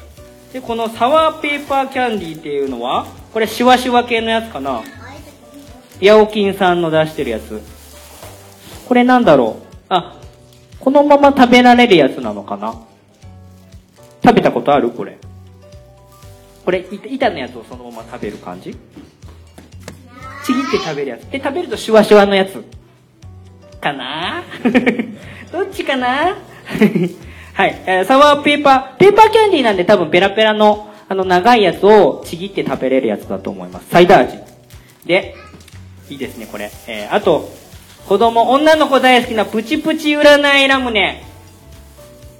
[0.51, 4.83] でこのサワーペーパーキャンディーっていうのはこれシワシワ系のやつかな。
[5.99, 7.61] ヤオキンさんの出してるやつ。
[8.87, 9.65] これなんだろう？
[9.89, 10.19] あ
[10.79, 12.79] このまま食べられるやつなのかな？
[14.23, 14.91] 食べたことある？
[14.91, 15.17] これ。
[16.63, 18.75] これ板のやつをそのまま食べる感じ？
[20.47, 21.21] ちぎって食べるやつ。
[21.23, 22.63] で食べるとシュワシュワのやつ。
[23.81, 24.43] かな？
[25.51, 26.35] どっちかな？
[27.53, 28.97] はい、えーサワーペーパー。
[28.97, 33.87] ペーパーキャンディーなんで多分ペラペラのあの長いやつをちぎって食べれるやつだと思います。
[33.89, 34.37] サイダー味。
[35.05, 35.35] で
[36.09, 37.49] いいですねこれ、えーあと
[38.07, 41.23] 子供女の子大好きなプチプチ占いラムネ。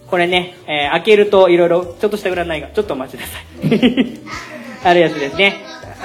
[0.10, 2.68] これね、えー開けるといろいろちょっとした占いが。
[2.70, 3.40] ちょっとお待ちくださ
[3.76, 4.20] い。
[4.84, 5.56] あるやつですね。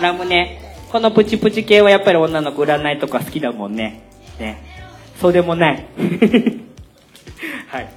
[0.00, 0.71] ラムネ。
[0.92, 4.02] このプチプチ系はやっぱり女の子占いとか好きだもんね。
[4.38, 4.62] ね。
[5.18, 5.86] そうでもない。
[7.68, 7.88] はい。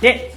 [0.00, 0.32] で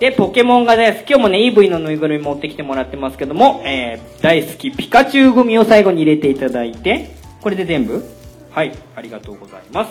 [0.00, 1.10] で、ポケモンが大好き。
[1.10, 4.72] 今日もね、EV のぬいぐるみ持ってきてもらってますけども、えー、大好き。
[4.72, 7.10] ピカチュウ組を最後に入れていただいて、
[7.40, 8.04] これで全部？
[8.50, 9.90] はい、ありがとうございます。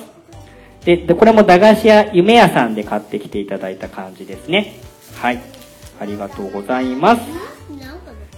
[0.85, 4.79] で、でこれも駄菓子屋夢屋さんで買ってきていただいた感じですね。
[5.15, 5.39] はい、
[5.99, 7.21] ありがとうございます。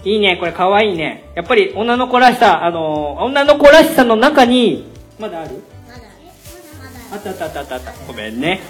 [0.04, 1.30] いいね、これ可愛いね。
[1.34, 5.62] やっぱり女の子らしさ、あのー女の子らしさの中に、まだある？
[7.12, 7.92] あったあったあったあったあった。
[8.06, 8.60] ごめんね。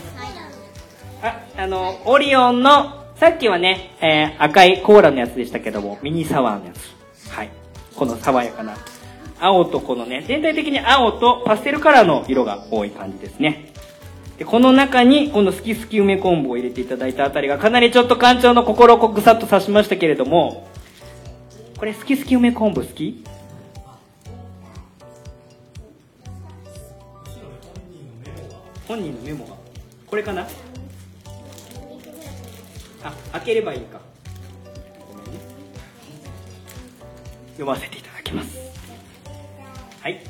[1.23, 7.31] あ、あの、オリオンの、さっきはね、えー赤いコーラのやつでしたけども、ミニサワーのやつ。
[7.31, 7.51] はい。
[7.95, 8.77] この爽やかな。
[9.39, 13.73] 青とこのね、全体的に青とパステルカラーの色が多い感じですね。
[14.37, 20.67] で、この中に、この好き好き梅昆布を入れていただいたあたりが、かなりちょっと館長の心をぐさっと刺しましたけれども、
[21.81, 23.25] これ好き好き梅昆布好き？
[28.87, 29.55] 本人のメモが。
[30.07, 30.47] これかな？
[33.03, 33.99] あ、開ければいいか。
[35.09, 35.39] ごめんね。
[37.53, 38.59] 読ませていただきます。
[40.03, 40.21] はい。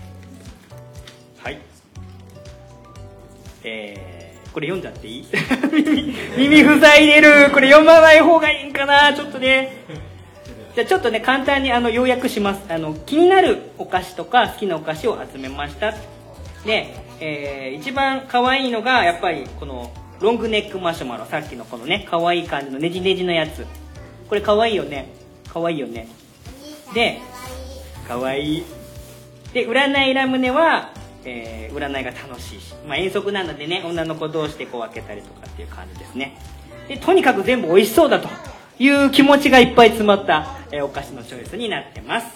[1.42, 1.58] はい。
[3.64, 5.26] えー、これ読んじゃっていい？
[6.38, 7.50] 耳、耳塞いでる。
[7.50, 9.12] これ読まない方がいいんかな？
[9.14, 9.84] ちょっとね。
[10.74, 12.62] じゃあちょっとね、簡単にあの、要約します。
[12.68, 15.92] あの、気になるお菓子とか好きなお菓子を集めました。
[16.64, 19.90] で、えー、一番可愛いのが、やっぱりこの、
[20.20, 21.24] ロングネックマシュマロ。
[21.24, 23.66] さっきのこのね、可愛い感じのネジネジのやつ。
[24.28, 25.08] これ可愛いよね。
[25.52, 26.06] 可愛いよね。
[26.94, 27.20] で、
[28.06, 28.64] 可愛い。
[29.52, 30.92] で、占いラムネは、
[31.24, 32.74] えー、占いが楽しいし。
[32.86, 36.36] まあ、遠足なのでね、女の子同士でこう開けたりとかっていう感じですね。
[36.86, 38.28] で、とにかく全部美味しそうだと
[38.80, 42.26] いう気持ちがいっぱい詰まった、えお菓子のチョイスになってます。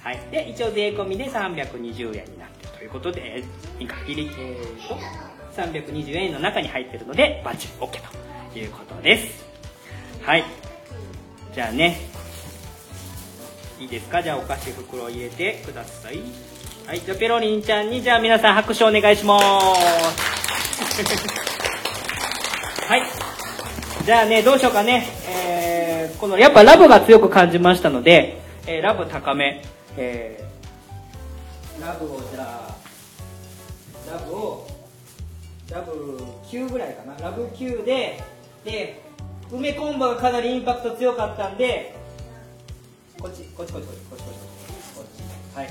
[0.00, 0.20] はい。
[0.30, 4.96] で、一応税込みで320円になってるということで、えー、いいか、ギリ、えーと、
[5.60, 7.98] 320円の中に入ってるので、バッチリ OK
[8.52, 9.44] ということです。
[10.24, 10.44] はい。
[11.52, 11.98] じゃあね、
[13.80, 14.22] いいですか？
[14.22, 16.20] じゃあお菓子袋を入れてください。
[16.86, 17.00] はい。
[17.00, 19.42] じゃあペロリンちゃんに、じゃあ皆さん拍手お願いします。
[22.88, 23.02] はい。
[24.06, 25.04] じゃあね、どうしようかね。
[25.28, 25.67] えー、
[26.20, 29.62] この、やっぱラブが強く感じましたので、えー、ラブ高め。
[29.96, 32.76] えー、ラブをじゃあ、
[34.12, 34.66] ラブを、
[35.70, 35.92] ラブ
[36.46, 37.16] 9ぐらいかな。
[37.18, 38.22] ラブ9で、
[38.64, 39.02] で、
[39.50, 41.94] 梅昆布がかなりインパクト強かったんで、
[43.20, 44.48] こっち、こっちこっちこっちこっちこっち
[44.96, 45.56] こっち。
[45.56, 45.68] はい。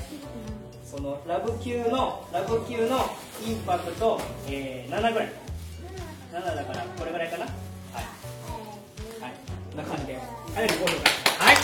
[0.83, 2.97] そのラブ級の、ラブ級の
[3.45, 5.31] インパクト、えー、7ぐらい。
[6.33, 7.45] 7だから、これぐらいかな
[9.77, 10.13] な感じで。
[10.15, 11.55] はい、5分はい。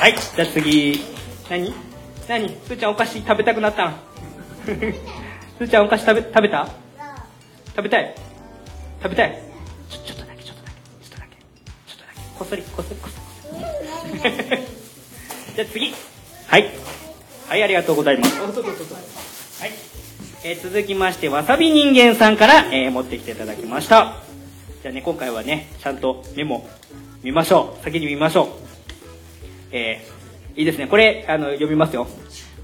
[0.00, 0.14] はい。
[0.36, 1.00] じゃあ次。
[1.48, 1.74] 何？
[2.28, 2.48] 何？
[2.48, 3.94] すーちゃんお菓子食べたくなったん
[4.66, 6.68] すーちゃんお菓子食べ、食べた？
[7.76, 8.14] 食べたい？
[9.02, 9.42] 食べたい？
[9.88, 10.76] ちょ、ちょっとだけ、ちょっとだけ、
[11.06, 12.20] ちょっとだけ、ちょっとだけ。
[12.38, 13.20] こっそり、こっそり、こっそ
[13.54, 14.62] り。
[15.56, 15.94] じゃあ次。
[16.48, 16.70] はい。
[17.48, 18.36] はい、ありがとうございます。
[18.36, 18.74] そうそうそう
[19.60, 19.72] はい。
[20.44, 24.25] えー続きまして、わさび人間さんから、えー持ってきていただきました。
[24.86, 26.64] じゃあね、今回はね、ちゃんとメモ
[27.24, 27.82] 見ましょう。
[27.82, 28.46] 先に見ましょう。
[29.72, 30.86] えーいいですね。
[30.86, 32.06] これ、あの、読みますよ。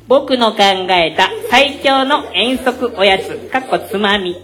[0.09, 4.37] 僕の考えた最強の遠足おやつ、かっこつまみ。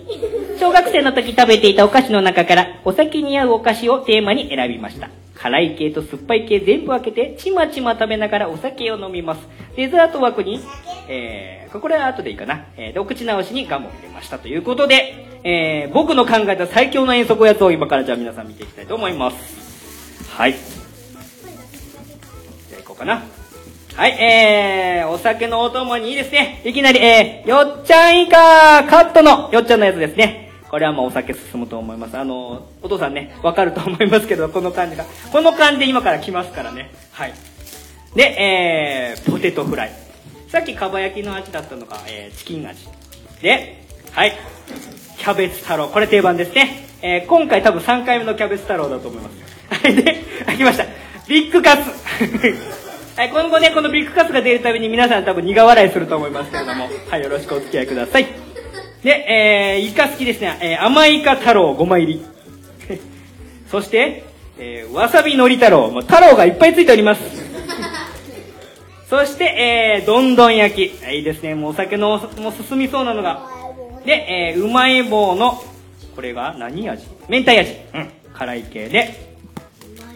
[0.58, 5.10] 小学生の時食べていたお菓子の中からお酒に合うお菓子をテーマに選びました。
[5.34, 9.40] 辛い系と酸っぱい系全部分けてちまちま食べながらお酒を飲みます。
[9.76, 10.60] デザート枠に、
[11.08, 12.64] えー、これは後でいいかな。
[12.76, 20.28] えー、で、お口直しにガムを入れましたということで、えー、僕の考えた最強の遠足おやつを今からじゃあ皆さん見ていきたいと思います。
[20.36, 20.52] はい。
[20.52, 23.22] じゃあ行こうかな。
[23.98, 26.62] はい、えー、お酒のお供にいいですね。
[26.64, 30.52] いきなり、えー、よっちゃん以下カットのよっちゃんのやつですね。
[30.70, 32.16] これはもうお酒進むと思います。
[32.16, 35.04] あの、お父さんね、わかると思いますけど、この感じが。
[35.32, 36.92] この感じで今から来ますからね。
[37.10, 37.34] はい。
[38.14, 39.92] で、えー、ポテトフライ。
[40.46, 42.86] さっきかば焼きの味だったのが、えー、チキン味。
[43.42, 44.32] で、はい。
[45.18, 45.88] キャベツ太郎。
[45.88, 46.86] これ定番ですね。
[47.02, 49.82] えー、今回多分3回目のキャベツ太郎だと思います。
[49.82, 50.84] はい、で、あ、来ました。
[51.26, 52.77] ビッグカツ。
[53.18, 58.26] はい、今後ね、このビッグカツが出るたびに皆さん多分苦笑いすると思いますけれども、はい、よろしくお付き合いください。
[59.02, 60.56] で、えー、イカ好きですね。
[60.62, 62.26] えー、甘イカ太郎5枚入り。
[63.68, 64.22] そして、
[64.56, 65.90] えー、わさびのり太郎。
[65.90, 67.22] もう太郎がいっぱいついております。
[69.10, 70.82] そして、えー、どんどん焼き。
[71.12, 71.56] いいですね。
[71.56, 73.42] もうお酒の、もう進みそうなのが。
[74.06, 75.60] で、えー、うまい棒の、
[76.14, 77.04] これが何味？
[77.28, 77.76] 明太味。
[77.94, 78.10] うん。
[78.32, 79.27] 辛い系で。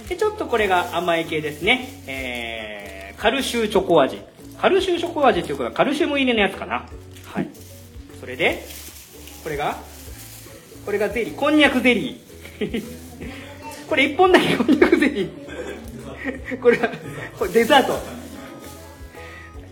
[0.08, 2.02] で、ちょっとこれが甘い系ですね。
[2.06, 4.20] えー、カルシューチョコ味。
[4.60, 6.86] カルシューチョコ味っていうことはカルシウム入りのやつかな。
[7.26, 7.48] はい。
[8.20, 8.62] それで、
[9.42, 9.76] これが、
[10.84, 11.34] これがゼリー。
[11.34, 12.82] こんにゃくゼリー。
[13.88, 15.42] これ一本だけこんにゃくゼリー。
[16.62, 16.88] これは、
[17.38, 17.98] これデザート。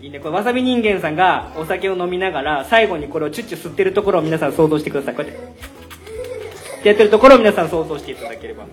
[0.01, 0.19] いいね。
[0.19, 5.15] これわさび人間さんがお酒を飲みながら、最後にこれをチュッチュ吸ってるところを皆さん想像してください。
[5.15, 5.31] こうや。
[5.31, 8.65] ってやってるところを皆さん想像していただければ。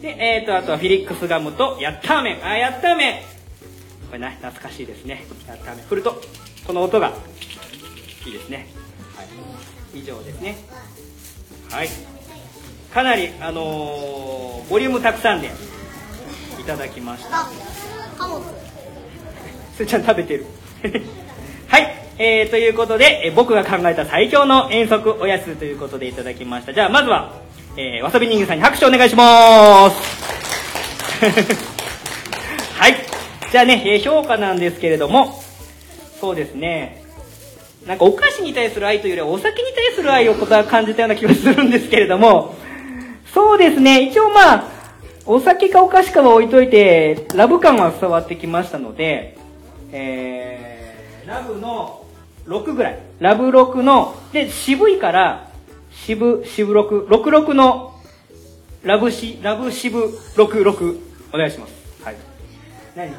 [0.00, 2.44] で、えーと、あとはフィリックスガムと、ヤッターメン。
[2.46, 3.14] あ、ヤッターメン
[4.06, 5.24] これね、懐かしいですね。
[5.48, 5.84] ヤッターメン。
[5.86, 6.20] 振ると、
[6.66, 7.12] この音が、
[8.24, 8.68] いいですね。
[9.16, 9.26] はい。
[9.98, 10.56] 以上ですね。
[11.70, 11.88] はい。
[12.94, 15.50] かなり、あのーボリュームたくさんで、
[16.60, 17.46] いただきました。
[19.76, 20.46] すーちゃん食べてる。
[21.68, 21.94] はい。
[22.18, 26.72] えー、ということで、えー僕が考えた最強の遠足おやつということでいただきました。
[26.72, 27.47] じゃあ、まずは、
[27.80, 29.96] えー、わさび人間さんに拍手お願いします。
[32.74, 32.96] はい。
[33.52, 35.40] じゃあね、えー評価なんですけれども、
[36.20, 37.04] そうですね、
[37.86, 42.56] なんかお菓子に対する愛というよりはお酒に対する愛をことは感じたような気がするんですけれども、
[43.32, 44.64] そうですね、一応まあ、
[45.24, 49.38] お酒かお菓子かは置いといて、ラブ感は伝わってきましたので、
[49.92, 52.02] えー、ラブの
[52.48, 52.98] 6ぐらい。
[53.20, 55.47] ラブ6の、で、渋いから、
[56.06, 57.94] 渋、渋6、66の、
[58.82, 61.00] ラブし、ラブ渋66、
[61.32, 62.04] お願いします。
[62.04, 62.16] はい。
[62.96, 63.12] 何？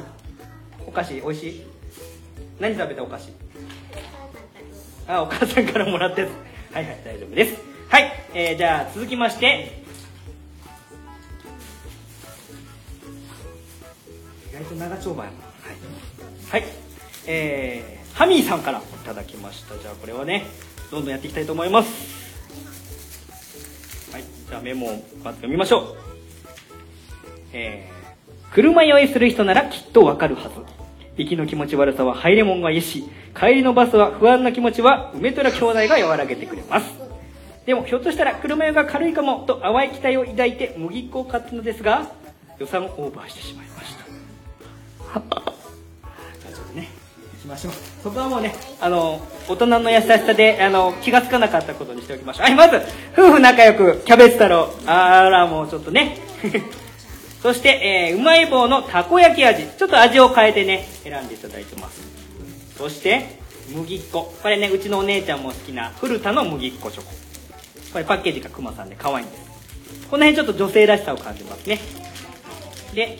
[0.86, 1.66] お菓子美味しい？
[2.58, 3.30] 何食べたお菓子？
[5.06, 6.30] あ、お母さんからもらったやつ。
[6.74, 7.60] はいはい、大丈夫です。
[7.88, 9.84] はい、えー、じゃあ続きまして、
[14.50, 15.36] 意外と長丁場やな。
[16.50, 16.62] はい。
[16.62, 16.70] はい。
[17.26, 19.78] えー、ハミーさんからいただきました。
[19.78, 20.46] じゃあこれはね、
[20.90, 22.19] どんどんやっていきたいと思います。
[24.50, 24.90] じゃあメモを
[25.22, 25.96] まず読みましょう。
[27.52, 30.48] えー、車酔いする人ならきっとわかるはず。
[31.16, 33.04] 行きの気持ち悪さはハイレモンが癒し、
[33.38, 36.92] 帰りのバスは不安な気持ちは梅虎兄弟が和らげてくれます。
[37.64, 42.10] でもひょっとしたら車酔いが軽いかもと淡い期待を抱いて麦っ子を買ったのですが、
[42.58, 45.59] 予算オーバーしてしまいました。
[47.50, 47.72] ましょう。
[48.02, 52.44] そこはもうね、あの、大人の優しさで、あの、気がつかなかったことにしておきましょう。
[52.48, 52.80] はい、まず、
[53.12, 54.72] 夫婦仲良く、キャベツ太郎。
[54.86, 56.16] あら、もうちょっとね。
[57.42, 59.64] そして、えーうまい棒のたこ焼き味。
[59.66, 62.00] ちょっと味を変えてね、選んでいただいてます。
[62.78, 63.38] そして、
[63.70, 64.34] 麦っ子。
[64.42, 67.12] これね、うちのお姉ちゃんも好きな、古田の麦っ子チョコ。
[67.92, 69.50] これパッケージがクマさんで可愛いんです。
[70.10, 71.80] この辺ちょっと女性らしさを感じますね。
[72.94, 73.18] で、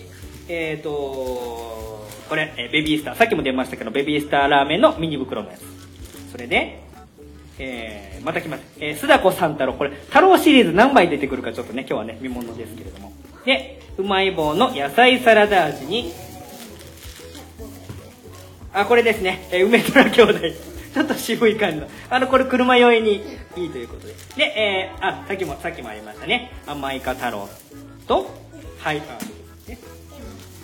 [0.48, 1.89] えっ、ー、と
[2.30, 3.16] これ、えベビースター。
[3.16, 5.62] さっきも出ましたけど、ベビースターラーメンのミニ袋のやつ。
[6.30, 6.80] それで、
[7.58, 8.62] えー、また来ます。
[8.78, 9.74] えー、須田子三太郎。
[9.74, 13.12] これ、太郎シリーズ何枚出てくるかちょっとね、今日はね、見ものですけれども。
[13.44, 16.12] で、うまい棒の野菜サラダ味に、
[18.72, 20.38] あ、これですね、えー梅虎兄弟。
[20.94, 21.88] ちょっと渋い感じの。
[22.10, 23.24] あの、これ車酔いに
[23.56, 24.14] いいということで。
[24.36, 26.52] で、えー、あ、さっきも、さっきもありましたね。
[26.66, 27.48] 甘いか太郎
[28.06, 28.30] と、
[28.78, 29.78] はい、あ、ね、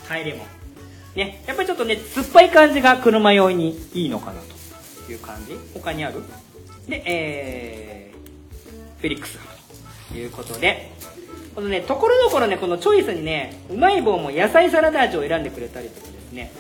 [0.09, 0.56] ハイレモン。
[1.17, 4.41] ね、やっぱりちょっとね、酸っぱい感じが車酔いにいいのかな
[5.07, 5.59] という感じ。
[5.75, 6.23] 他にある？
[6.89, 9.39] で、えー、フェリックス
[10.11, 10.93] ということで、
[11.55, 16.53] このね、ところどころね、このチョイスにね、うまい棒も野菜サラダ味を選んでくれたりとかですね、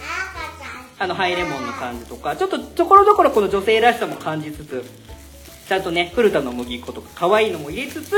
[0.98, 4.82] あの、ハイレモンの感じとか、ちょっとところどころこの女性らしさも感じつつ、
[5.68, 8.14] ちゃんとね、古田の麦粉とか可愛いのも入れつつ、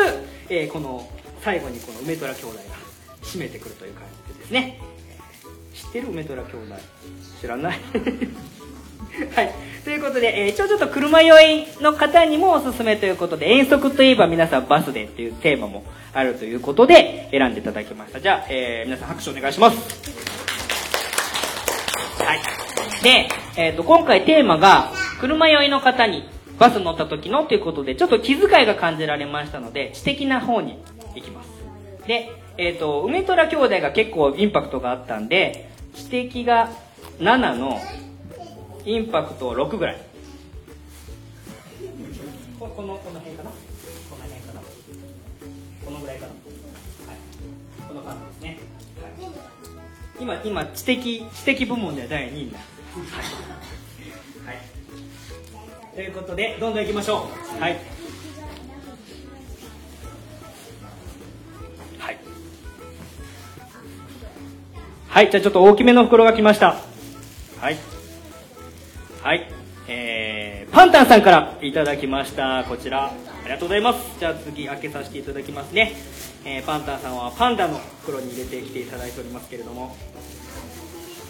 [0.49, 1.11] えーこの、
[1.41, 2.61] 最後にこの梅虎兄弟が
[3.23, 4.81] 締めてくるという感じでですね。
[5.89, 6.09] ってる？
[6.09, 6.75] 梅虎兄弟
[7.41, 7.79] 知らない？
[9.35, 9.55] はい。
[9.85, 18.21] ということで、えー一応ちょっと車酔いの方にもおすすめということで、遠足といえば皆さんバスでっていうテーマもあるということで選んでいただきました。
[18.21, 19.79] じゃあ、えー皆さん拍手お願いします
[22.25, 22.41] はい。
[23.03, 26.29] で、えっ、と、今回テーマが、車酔いの方に
[26.59, 30.79] バス乗った時のということで、ちょっと気遣いが感じられましたので、知的な方に
[31.15, 31.49] 行きます。
[32.07, 35.68] で、えっ、と、梅虎兄弟が結構インパクトがあったんで、
[35.99, 36.71] 知的が
[37.19, 37.81] 7の、
[38.85, 40.01] インパクト6ぐらい。
[42.59, 43.51] ここの、この辺かな？
[43.51, 43.57] こ
[44.17, 44.61] の辺かな？
[45.85, 46.33] このぐらいかな？
[46.33, 47.17] はい。
[47.89, 48.59] この感じですね。
[49.03, 49.33] はい。
[50.21, 52.65] 今、今、知的、知的部門では第2位になる。
[54.47, 54.57] はい。
[54.57, 55.95] はい。
[55.95, 57.29] ということで、どんどん行きましょ
[57.59, 57.61] う。
[57.61, 57.73] はい。
[57.73, 57.81] はい。
[65.09, 66.77] はい、じゃあちょっと大きめの袋が来ました。
[67.61, 67.77] はい。
[69.23, 69.51] はい。
[69.89, 72.65] えー、パンタンさんからいただきました。
[72.69, 73.07] こちら。
[73.07, 73.13] あ
[73.45, 74.19] りがとうございます。
[74.21, 75.95] じゃあ次開けさせていただきますね。
[76.45, 79.97] えー、パンタンさんはパンダの袋に入れてきていただいておりますけれども。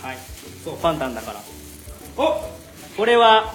[0.03, 0.19] はい。
[0.65, 1.41] そう、パンタンだから。
[2.17, 2.45] お
[2.97, 3.55] これは、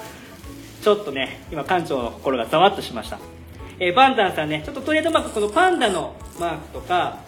[0.82, 3.20] ちょっとね、今館長の心がざわっとしました。
[3.80, 7.20] えー、パンタンさんね、ちょっとトレードマーク、このパンダのマークとか、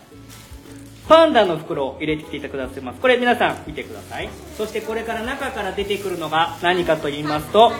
[1.07, 2.99] パンダの袋を入れてきていただいてます。
[2.99, 4.29] これ皆さん見てください。
[4.57, 7.71] そしてこれから中から出てくるのが何かと言いますと、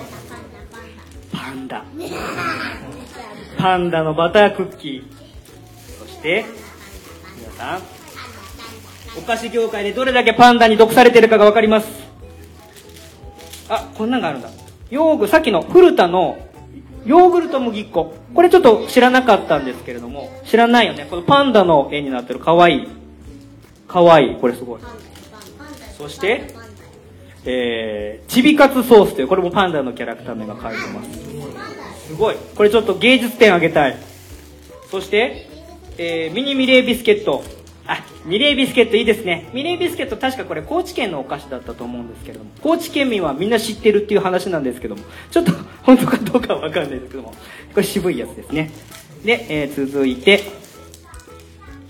[1.31, 1.83] パンダ。
[3.57, 5.03] パンダのバタークッキー。
[5.99, 6.45] そして、
[7.39, 7.81] 皆さん、
[9.17, 11.87] お菓子業界でどれだけパンダに毒されてるかがわかります。
[13.69, 14.49] あ、こんなんがあるんだ。
[14.91, 16.37] ヨーグ、さっきの古田の
[17.05, 18.13] ヨーグルト麦粉。
[18.35, 21.07] これちょっと知らなかったんですけれども、知らないよね。
[21.09, 23.04] このパンダの絵になってるかわいい。
[23.95, 24.35] かわいい。
[24.35, 24.81] これすごい。
[25.97, 26.53] そして、
[27.45, 32.07] えー、チビカツソースという、これもパンダのキャラクターの絵が描いてます。
[32.07, 32.35] すごい。
[32.35, 33.97] これちょっと芸術点あげたい。
[34.91, 35.47] そして、
[35.97, 37.41] えー、ミニミレービスケット。
[37.87, 39.49] あ、ミレービスケットいいですね。
[39.53, 47.35] ミレービスケット確かこれ高知県のお菓子だったと思うんですけれども、高知県民はみんな知ってるっていう話なんですけども、ちょっと本当かどうかはわかんないですけども、こ
[47.77, 48.71] れ渋いやつですね。
[49.23, 50.41] で、えー、続いて、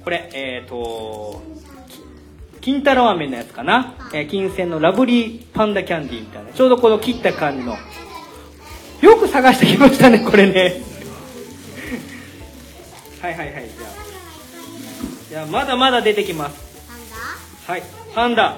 [0.03, 1.41] これ、えっ、ー、と、
[2.66, 7.78] 金太郎飴のやつかな、えー、金銭のラブリーパンダキャンディーみたいな、ちょうどこの切った感じの、
[9.01, 10.82] よく探してきましたね、これね。
[13.22, 13.89] はいはいはい、じゃあ。
[15.30, 16.57] じゃあ、まだまだ出てきます。
[17.68, 17.84] はい、
[18.16, 18.57] パンダ。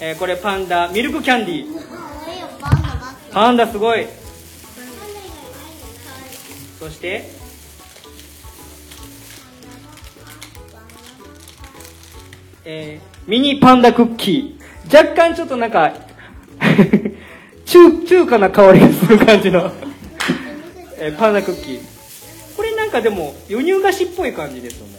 [0.00, 1.70] えー、これパンダ、ミルクキャンディー。
[3.30, 4.06] パンダすごい。
[6.78, 7.30] そして、
[12.64, 14.96] えー、ミニパンダクッキー。
[14.96, 15.92] 若干ちょっとなんか、
[17.66, 19.70] 中、中華な香りがする感じの、
[20.98, 21.80] えーパンダクッキー。
[22.56, 24.98] これなんかでも、輸入菓子っぽい感じですよね。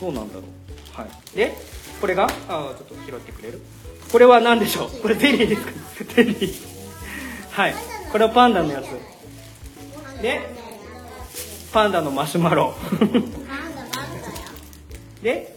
[0.00, 1.00] どうなんだろう。
[1.00, 1.36] はい。
[1.36, 1.54] で、
[2.00, 3.60] これが、あーちょっと拾ってくれる
[4.10, 5.00] これは何でしょう？
[5.00, 5.70] これゼリーですか？
[6.14, 6.52] ゼリー。
[7.50, 7.74] はい。
[8.10, 8.86] これはパンダのやつ。
[10.22, 10.40] で、
[11.72, 12.74] パンダのマシュマロ。
[15.22, 15.56] で、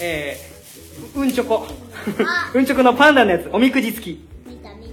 [0.00, 0.45] えー、
[1.14, 1.66] うんちょこ。
[2.54, 4.28] うんちょこのパンダのやつ、おみくじ付き。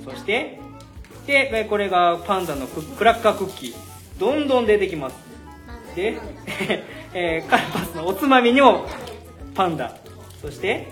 [0.04, 0.60] そして、
[1.26, 3.76] で、えーこれがパンダのククラッカークッキー。
[4.20, 5.16] どんどん出てきます。
[5.96, 6.18] で、
[7.14, 8.86] えーカルパスのおつまみにも
[9.56, 9.96] パンダ。
[10.42, 10.88] そして、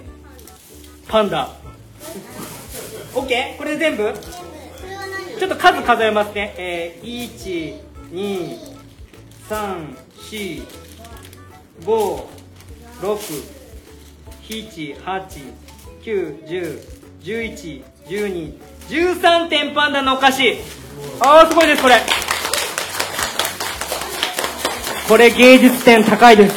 [1.07, 1.49] パンダ。
[3.13, 3.57] オッケー？
[3.57, 4.13] これ全部？
[5.39, 6.53] ちょっと数数えますね。
[6.57, 7.75] えー、1、
[14.49, 15.27] 2、3、4、5、6、7、8、
[16.03, 16.79] 9、10、
[17.23, 18.53] 11、12、
[18.89, 20.57] 13点パンダのお菓子。
[21.19, 21.95] あー、すごいです、これ。
[25.07, 26.55] これ芸術点高いです。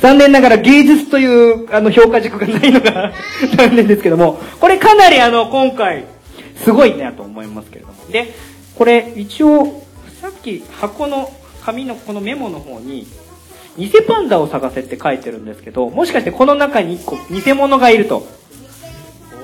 [0.00, 3.12] 残念ながら芸術というあの評価軸がないのが
[3.56, 6.04] 残念ですけども、これかなりあの今回
[6.64, 7.94] すごいなと思いますけれども。
[8.10, 8.34] で、
[8.74, 9.84] これ一応
[10.20, 11.32] さっき箱の
[11.64, 13.06] 紙のこのメモの方に
[13.76, 18.26] 偽パンダを探せって書いてるんですけど、もしかしてこの中に1個偽物がいると。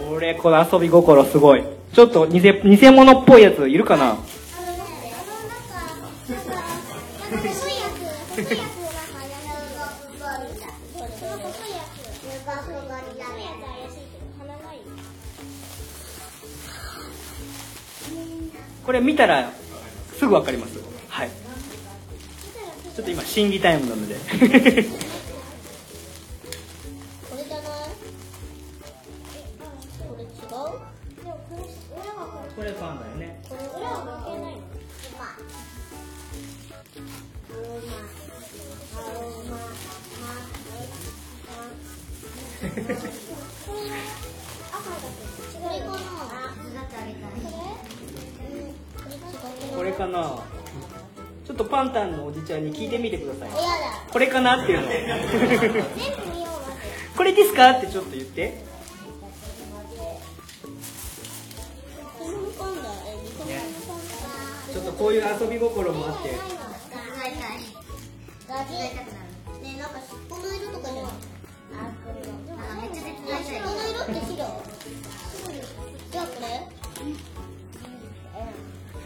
[0.08, 1.64] これ、この遊び心すごい。
[1.94, 4.16] ちょっと偽偽物っぽいやついるかな？
[18.84, 19.50] これ見たら
[20.18, 20.78] すぐわかります。
[21.08, 21.47] はい。
[22.98, 24.16] ちょっと今審議タイムなので。
[24.16, 24.62] これじゃない
[30.02, 30.28] これ違う？
[32.56, 34.64] これパンだよねこれ裏は関係ないのこ
[43.74, 43.78] れ
[44.72, 44.96] 赤だ
[49.60, 50.42] けこれかな
[51.58, 53.50] とパンタンのおじちゃんに聞いてみてください。
[53.50, 53.60] やだ。
[54.10, 54.86] これかなっていうの。
[57.16, 58.62] これですかってちょっと言って。
[64.72, 66.28] ちょっとこういう遊び心もあって。
[66.28, 66.36] ね
[69.62, 71.12] えなんか尻尾の色とかじゃない
[71.76, 74.36] あめっちゃ絶対尻尾の色って白。
[76.10, 76.32] じゃあこ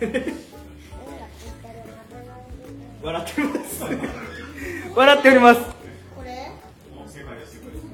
[0.00, 0.42] れ
[3.22, 3.84] 笑っております。
[4.94, 5.60] 笑っております。
[5.60, 6.50] これ？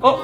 [0.00, 0.18] お。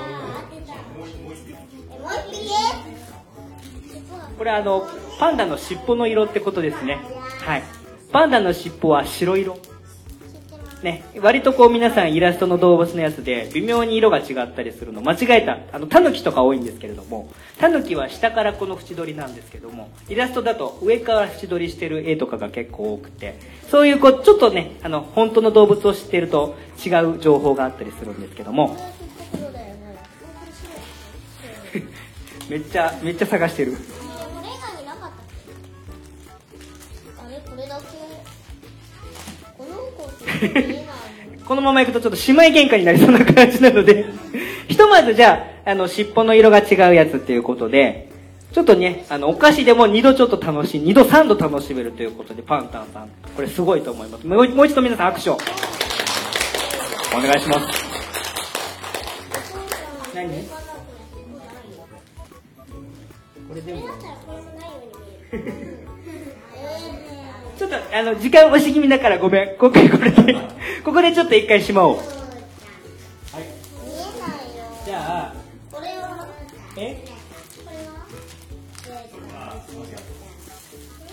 [4.38, 4.86] これあの
[5.18, 6.98] パンダの尻尾の色ってことですね。
[7.44, 7.62] はい。
[8.12, 9.56] パンダの尻尾は白色
[10.84, 26.54] ね、割とこう皆さんイラストの動物のやつで微妙に色が違ったりするの間違えたあのタヌキとか多いんですけれどもタヌキは下からこの縁取りなんですけどもイラストだと上から縁取りしてる絵とかが結構多くてそういうこうちょっとねあの本当の動物を知ってると
[26.84, 28.76] 違う情報があったりするんですけども
[32.50, 33.78] めっちゃめっちゃ探してる
[41.46, 44.06] このままいくとちょっと姉妹喧嘩になりそうな感じなので、
[44.68, 48.08] ひとまずじゃあ、あの、尻尾の色が違うやつっていうことで、
[48.52, 54.26] ちょっとね、あの、お菓子でも2度ちょっと楽しい、2度3度楽しめるということで、パンタンさん、これすごいと思います。
[54.26, 55.38] もうもう一度皆さん拍手を。
[57.16, 57.84] お願いします。
[60.14, 60.44] 何？
[63.48, 63.82] これでも、
[67.56, 69.56] ちょっと、あの、時間押し気味だからごめん。
[69.56, 70.34] 今回これで、
[70.84, 71.98] ここでちょっと一回しまおう。
[74.84, 75.34] じゃあ、
[75.72, 76.26] これは
[76.76, 77.04] え
[77.64, 78.04] これは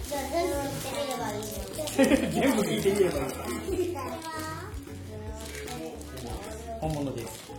[0.08, 1.48] じゃあ全部言ってみればいいよ
[2.32, 3.96] 全部聞いてみればいい。
[6.82, 7.28] 本物です。
[7.50, 7.54] こ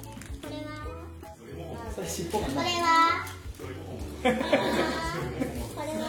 [0.51, 0.62] れは？
[1.95, 2.57] それ尻尾がこれ。
[2.61, 2.62] は？
[4.22, 4.28] こ
[5.83, 6.05] れは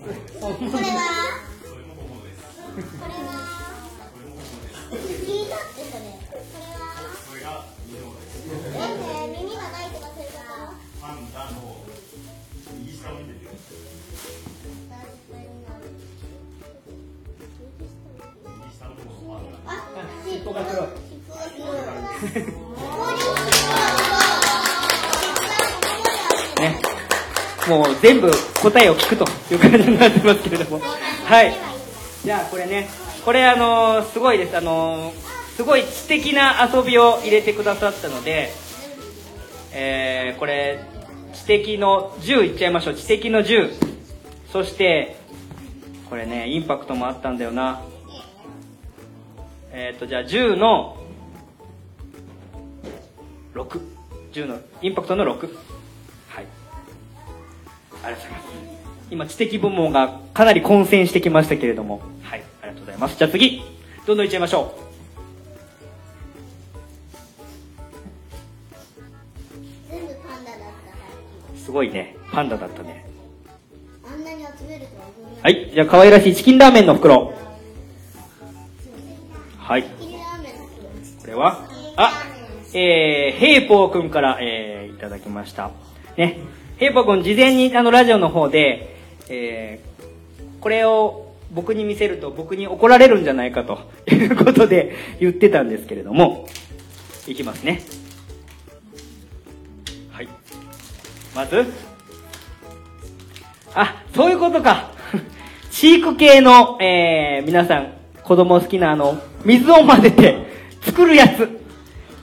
[0.58, 1.49] これは？
[26.60, 26.78] ね。
[27.68, 28.30] もう全部
[28.62, 30.80] 答えを聞くという感じになってますけれども。
[31.24, 31.69] はい。
[32.24, 32.88] じゃあこれね、
[33.24, 34.56] これあのすごいです。
[34.56, 35.12] あの
[35.56, 38.50] すごい知的な遊びを入れてくださったので、
[39.72, 40.84] えー、これ、
[41.32, 42.94] 知的の10いっちゃいましょう。
[42.94, 43.72] 知的の10。
[44.52, 45.16] そして、
[46.08, 47.82] これね、インパクトもあったんだよな。
[49.72, 50.96] えっ、ー、と、じゃあ10の
[53.54, 53.80] 6。
[54.32, 55.54] 10の、インパクトの6。
[56.28, 56.46] はい。
[58.02, 58.79] ありがとうございます。
[59.10, 62.00] 今、知的部門がかなり混戦してきましたけれども。
[62.22, 62.42] はい。
[62.62, 63.18] ありがとうございます。
[63.18, 63.62] じゃあ次、
[64.06, 64.90] どんどんいっちゃいましょう。
[71.58, 72.16] すごいね。
[72.32, 73.04] パンダだったね。
[74.04, 75.70] きあんなに集めるとは思いまはい。
[75.72, 77.32] じゃあ、可愛らしいチキンラーメンの袋。
[79.58, 79.82] はい。
[79.84, 80.88] チキンラーメンの袋
[81.20, 82.12] これは、あ、
[82.74, 85.70] えー、ヘイポーくんから、えー、いただきました。
[86.16, 86.38] ね。
[86.78, 88.99] ヘイポーくん、事前にあの、ラジオの方で、
[89.30, 93.78] えー、これを僕に見せると僕に怒られるんじゃないかと
[94.12, 96.48] いうことで言ってたんですけれども、
[97.26, 97.80] いきますね。
[100.10, 100.28] はい。
[101.34, 101.64] まず、
[103.74, 104.90] あ、そういうことか。
[105.70, 107.92] 飼育系の、えー、皆さん、
[108.24, 110.46] 子供好きなあの、水を混ぜて
[110.82, 111.48] 作るやつ。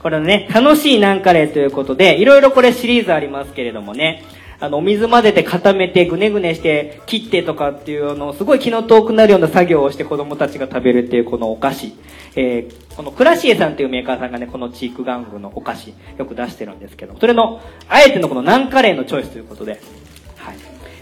[0.02, 4.22] これね、楽しいナンカレーということで、いろいろこれシリーズありますけれどもね、
[4.60, 11.92] あの、お水混ぜて固めて、ぐねぐねして、切ってとかっていうの、すごい気の遠くなるような作業をして子供たちが食べるっていうこのお菓子。
[12.34, 19.80] えー、このクラシエさんっていうメーカーさんがね、このチーク玩具のお菓子、よく出してるんですけど、それの、あえてのこのナンカレーのチョイスということで、
[20.36, 20.56] はい。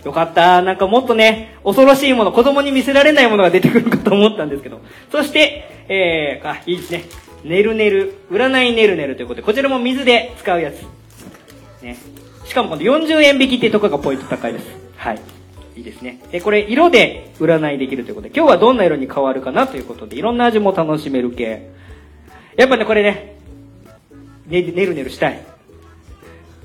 [0.05, 0.61] よかった。
[0.61, 4.81] なんかもっとね、恐ろしいもの、子供に見せられないものが出てくるかと思ったんですけど。
[5.11, 7.05] そして、えー、あ、いいですね。
[7.45, 10.83] ねるねる、占いねるねるということで、こちらも水で使うやつ。
[11.83, 11.97] ね。
[12.47, 14.67] しかもこの40円引きっていうところがポイント高いです。
[14.97, 15.21] はい。
[15.77, 16.21] いいですね。
[16.33, 21.71] で、これ色で占いできるということで、今日はどんな色に変わるかなということで、いろんな味も楽しめる系。
[22.57, 23.37] やっぱね、これね、
[24.47, 25.45] ね、ねるねるしたい。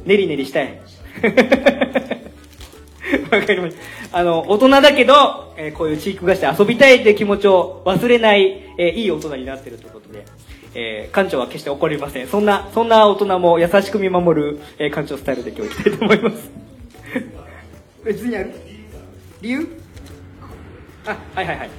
[0.06, 0.80] ねりねりしたい。
[3.32, 3.76] わかりまし
[4.12, 4.20] た。
[4.20, 10.26] あの、大人だけど、えーこういうチーク菓子で遊びたいっていう気持ちを忘れない、えーいい大人になってるということで、
[10.74, 12.28] えー館長は決して怒りません。
[12.28, 16.50] そんな、そんな大人も優しく見守る、えー館長スタイルで今日行きたいと思います。
[18.06, 18.52] 別にある？
[19.42, 19.68] 理由？
[21.06, 21.70] あ、はいはいはい。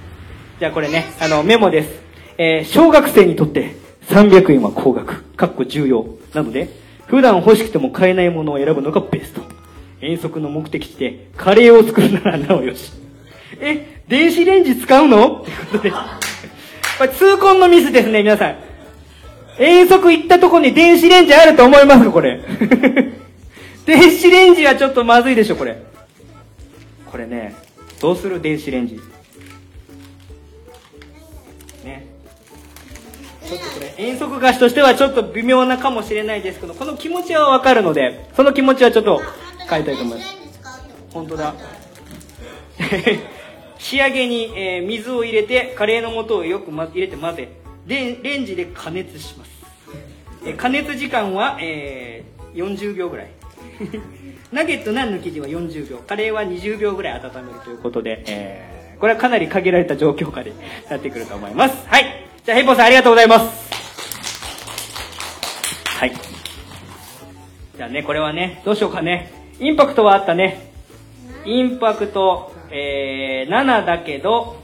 [0.59, 1.91] じゃあこれね、あの、メモです。
[2.39, 3.75] えー小学生にとって
[4.09, 6.07] 300円は高額、かっこ重要。
[6.35, 6.69] なので、
[7.07, 9.41] 普段欲しくても買えないものを選ぶのがベスト。
[10.01, 12.91] 遠足の目的地でカレーを作るならなおよし。
[13.61, 15.43] え、電子レンジ使うの？
[15.43, 15.91] ってことで。
[15.91, 15.97] こ
[17.01, 18.57] れ痛恨のミスですね、皆さん。
[19.59, 22.41] 遠足行ったとこに電子レンジあると思いますか、これ？
[23.85, 25.77] 電子レンジはちょっとまずいでしょ、これ。
[27.11, 27.55] これね、
[28.01, 29.01] どうする電子レンジ？
[31.85, 32.07] ね。
[33.47, 39.21] ちょっとこれ、遠足菓子としてはちょっと微妙なかもしれないですけど、この気持ちはわかるので、その気持ちはちょっと
[39.69, 40.37] 変えたいと思います。
[41.13, 41.55] 本当だ。
[43.79, 47.49] 仕上げに、えー水を入れて、カレーの素をよく、ま、入れて混ぜ、
[47.87, 49.51] で、レンジで加熱します。
[50.45, 53.29] えー加熱時間は、えー40秒ぐらい。
[54.53, 60.53] ナゲットナンの生地は40秒、カレーは20秒ぐらい温めるということで、えーこれはかなり限られた状況下で
[60.89, 61.89] なってくると思います。
[61.89, 62.25] はい。
[62.45, 63.73] じゃあ、ヘイポーさんありがとうございます。
[65.99, 66.13] はい。
[67.77, 69.33] じゃあね、これはね、どうしようかね。
[69.59, 70.71] インパクトはあったね。
[71.45, 74.63] インパクト、えー、7だけど、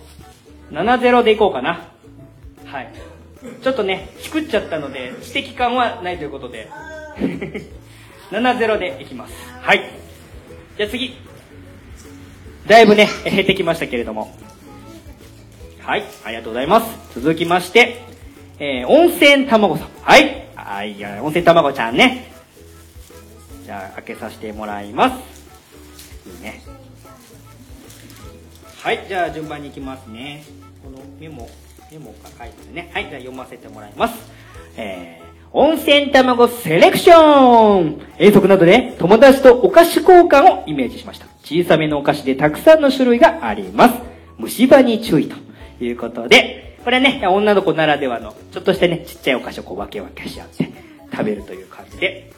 [0.70, 1.88] 70でいこうかな。
[2.64, 2.92] はい。
[3.62, 6.68] ちょっとね、しくっちゃったので、知的感はないということで。
[8.30, 9.34] 70でいきます。
[9.60, 9.90] はい。
[10.76, 11.16] じゃあ次。
[12.66, 14.34] だいぶね、減ってきましたけれども。
[15.80, 17.20] はい、ありがとうございます。
[17.20, 18.02] 続きまして、
[18.58, 19.88] えー、温泉卵さん。
[20.02, 20.48] はい。
[20.54, 22.30] はい、温泉卵ちゃんね。
[23.64, 25.14] じゃあ、開けさせてもらいます。
[26.28, 26.62] いいね。
[28.82, 30.44] はい、じゃあ順番に行きますね。
[30.84, 31.48] このメモ、
[31.90, 32.90] メモが書いてるね。
[32.92, 34.14] はい、じゃあ読ませてもらいます。
[34.76, 41.26] えー、温泉卵セレクション遠足などで友達とお菓子交換をイメージしました。
[41.42, 43.94] 小さめのお菓子でたくさんの種類があります。
[44.36, 45.36] 虫歯に注意と
[45.82, 50.70] いうことで、これね、女の子ならではの、ちょっとしてね、ちっちゃいお菓子をこう分け分けし合って
[51.10, 52.30] 食べるという感じで。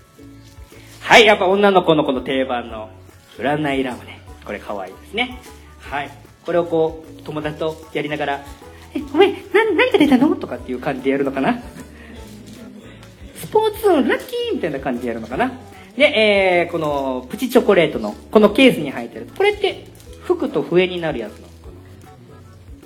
[1.01, 2.89] はい、やっぱ女の子のこの定番の
[3.37, 4.21] 占いラムネ。
[4.45, 5.41] これ可愛いですね。
[5.81, 6.11] はい。
[6.47, 8.45] これをこう、友達とやりながら、
[8.95, 9.37] え、お前、な、
[9.77, 10.35] 何が出たの？
[10.37, 11.61] とかっていう感じでやるのかな？
[13.37, 15.53] スポーツ運ラッキーみたいな感じでやるのかな？
[15.97, 19.29] で、えー、このプチチョコレートのこのケースに入ってる。
[19.37, 19.87] これって
[20.25, 21.49] 服と笛になるやつの。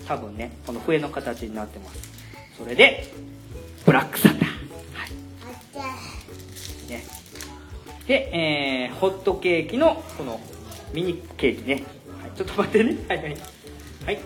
[0.07, 1.99] 多分ねこの笛の形になってます。
[2.59, 3.13] それで
[3.85, 4.49] ブラックサンダー。
[4.49, 6.91] はい。
[6.91, 7.05] ね。
[8.07, 10.41] で、えー、ホットケーキのこの
[10.93, 11.85] ミニケーキね、
[12.21, 12.97] はい、ちょっと待ってね。
[13.09, 13.37] はいはい。
[14.07, 14.19] はい。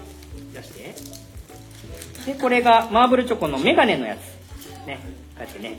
[2.29, 4.87] でこれがマーブルチョコのメガネのやつ。
[4.87, 4.99] ね
[5.35, 5.79] こうやってね。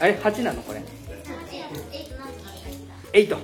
[0.00, 0.82] あれ8なのこれ。
[3.12, 3.38] 8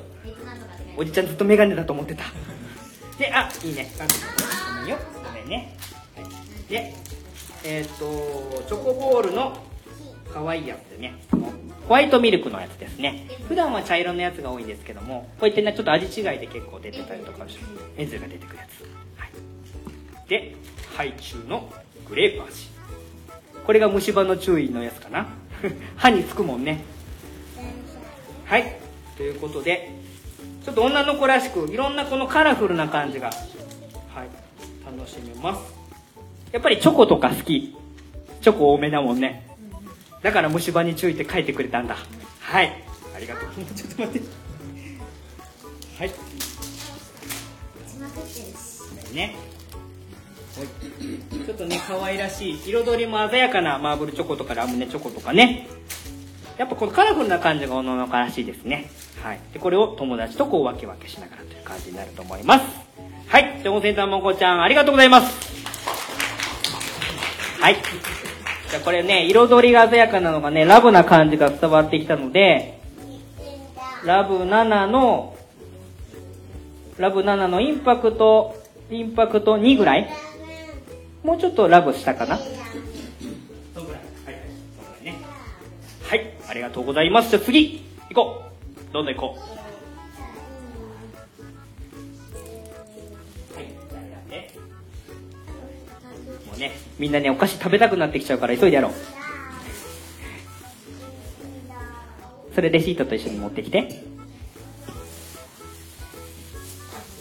[0.96, 2.24] おじちゃんずっとメガネだと思ってた。
[3.20, 3.88] であいいね。
[3.96, 4.96] ごめんよ。
[5.24, 5.76] ごめんね、
[6.16, 6.92] はい、で
[7.62, 9.56] えっ、とチョコボールの
[10.34, 11.14] 可愛いやつでね
[11.86, 13.28] ホワイトミルクのやつですね。
[13.46, 17.46] 普段は茶色のやつが多いんですけどもこういったねちょっと味違いで結構出てたりとか
[17.96, 18.82] エンズが出てくるやつ、
[19.20, 20.56] はい、で
[20.96, 21.72] ハイチュウの
[22.08, 22.68] グレープ味。
[23.64, 25.28] これが虫歯の注意のやつかな。
[25.96, 26.84] 歯につくもんね。
[28.46, 28.76] はい。
[29.16, 29.92] ということで
[30.64, 33.32] ちょっと女の子らしくいろんなこのカラフルな感じがは
[34.24, 34.28] い。
[34.84, 35.60] 楽しめます。
[36.52, 37.76] やっぱりチョコとか好き。
[38.40, 39.46] チョコ多めだもんね。
[40.22, 41.96] だから虫歯に注意って書いてくれたんだ。
[42.40, 42.72] はい。
[43.14, 43.50] ありがとう。
[43.74, 44.28] ちょっと待って。
[45.98, 46.10] はい。
[49.14, 49.49] ねはい
[50.66, 55.68] ちょっとね可愛らしい彩りも鮮やかなマーブルチョコとかラムネチョコとかね。
[56.58, 58.90] やっぱこのカラフルな感じが女の子らしいですね。
[59.22, 59.40] はい。
[59.52, 62.64] でこれを友達とこう分け分けしながらという感じになると思います。
[63.28, 63.62] はい。
[63.62, 65.50] で温泉卵ちゃんありがとうございます。
[67.60, 67.76] はい。
[68.70, 72.78] じゃあこれね彩りが鮮やかなのがねラブな感じが伝わってきたので
[74.04, 75.36] ラブ7の
[76.98, 78.54] ラブ7のインパクト
[78.90, 80.10] インパクト2ぐらい
[81.22, 82.36] もうちょっとラブしたかな？
[82.36, 82.44] はい。
[86.02, 87.30] はいありがとうございます。
[87.30, 87.82] じゃあ次。
[88.08, 88.42] 行こ
[88.90, 88.92] う。
[88.92, 89.40] どんどん行こう。
[93.54, 93.64] はい。
[94.30, 94.50] ね
[96.46, 98.92] もうねみんなねお菓子食べたくなってきちゃうから急いでやろう。
[102.54, 104.02] それレシートと一緒に持ってきて。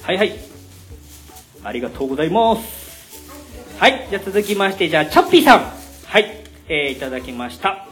[0.01, 0.33] はいはい。
[1.63, 2.78] ありがとうございます。
[3.79, 5.59] はいじゃあ続きましてじゃあチャッピーさん。
[6.05, 7.87] はいえー、いただきました。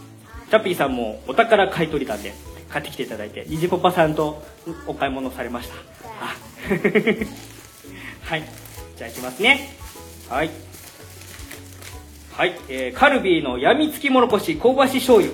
[0.49, 2.33] チャッピーさんもお宝買い取りなんで
[2.67, 4.43] 買ってきていただいてニジパパさんと
[4.85, 5.75] お買い物されました。
[6.21, 6.35] あ
[8.21, 8.43] はい
[8.97, 9.69] じゃあいきますね。
[10.27, 10.49] はい。
[12.33, 15.31] はい、えー、カルビーのやみつきもろこし香ばし醤油。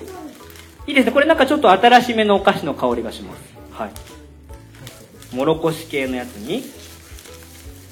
[0.86, 1.10] いいですね。
[1.10, 3.40] これなんかちょっと新しめのお菓子の香りがします。
[3.72, 5.34] はい。
[5.34, 6.62] もろこし系のやつに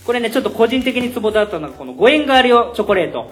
[0.04, 3.30] これねちょっと個人的にツボだったのがこの五円ガーリオチョコレート。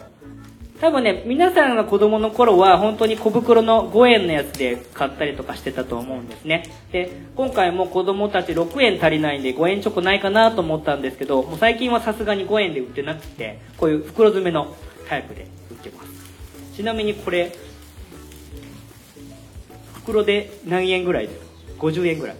[0.80, 6.64] 多分ね皆さんが子供の頃は本当に小袋の5円のやつで買ったりとかしてたと思うんですね。
[6.90, 14.74] で今回も子供たち6円足りないんで5円チョコないかなと思ったんですけどもう最近はさすがに5円で売ってなくてこういう袋詰めの
[15.06, 16.08] タイプで売ってます。
[16.76, 17.52] ちなみにこれ
[19.96, 21.46] 袋で何円ぐらいですか
[21.80, 22.36] ？50円ぐらい。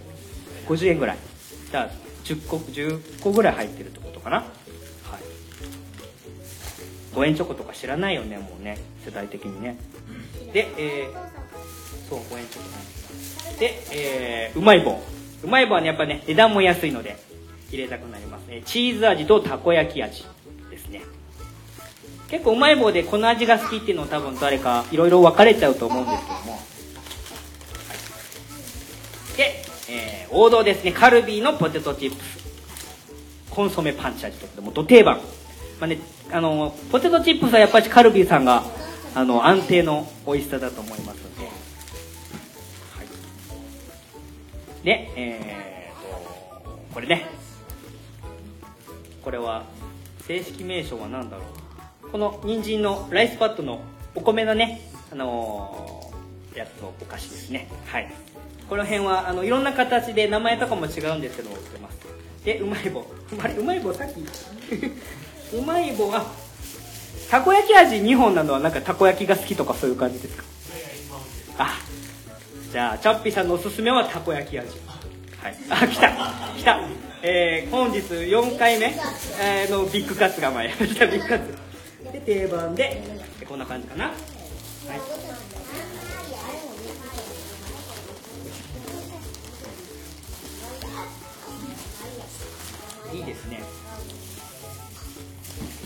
[0.67, 1.17] 50円ぐらい。
[1.69, 1.89] じゃあ
[2.23, 4.00] 10個10個ぐらい入ってると。
[4.21, 4.37] かな？
[4.37, 4.47] はい。
[7.15, 9.77] 5円チョコとか知らないよねもうね世代的にね。
[10.53, 15.01] でえー、そう5円チョコねで、えー、うまい棒。
[15.43, 17.17] うまい棒はねやっぱね値段も安いので
[17.69, 18.61] 入れたくなりますね。
[18.65, 20.25] チーズ味とたこ焼き味
[20.69, 21.01] ですね。
[22.29, 26.59] 結構うまい棒でこの味が好きっていうのを多分誰かいろいろ分かれちゃうと思うんですけども、は
[29.33, 30.93] い、で、えー、王道ですね。
[30.93, 32.40] カルビーのポテトチップス
[33.51, 35.17] コンソメパンチ味ということでもど定番。
[35.79, 35.99] まあね、
[36.31, 38.63] あのポテトチップスはやっぱりカルビーさんが
[39.13, 41.51] あの安定の美味しさだと思いますので、は
[44.81, 47.25] い、でえー、とこれね。
[49.23, 49.63] これは
[50.25, 51.43] 正式名称は何だろ
[52.03, 52.09] う。
[52.09, 53.81] この人参のライスパッドの
[54.15, 54.81] お米のね
[55.11, 57.67] あのー、やつのお菓子ですね。
[57.85, 58.11] はい。
[58.69, 61.99] この辺はあのいろんな形で名前とかも違うんですけど売ってます。
[62.43, 63.05] でうまい棒。
[63.41, 64.19] あれうまい棒さっき。
[65.55, 66.09] うまい棒。
[66.09, 66.25] は
[67.29, 70.43] たこ焼き味2本なのはなんかたこ焼きが好きとかそういう感じですか？
[71.59, 71.79] あ
[72.71, 74.69] じゃあチャッピーさんのおすすめはたこ焼き味。
[75.41, 75.55] はい。
[75.69, 76.09] あ来た。
[76.57, 76.79] 来た。
[77.23, 78.93] えー、本日4回目、
[79.39, 81.05] えー、のビッグカツが参りました。
[81.05, 81.55] ビッグカツ。
[82.11, 83.03] で定番で
[83.47, 84.05] こんな感じかな。
[84.05, 84.13] はい
[93.13, 93.61] いいですね。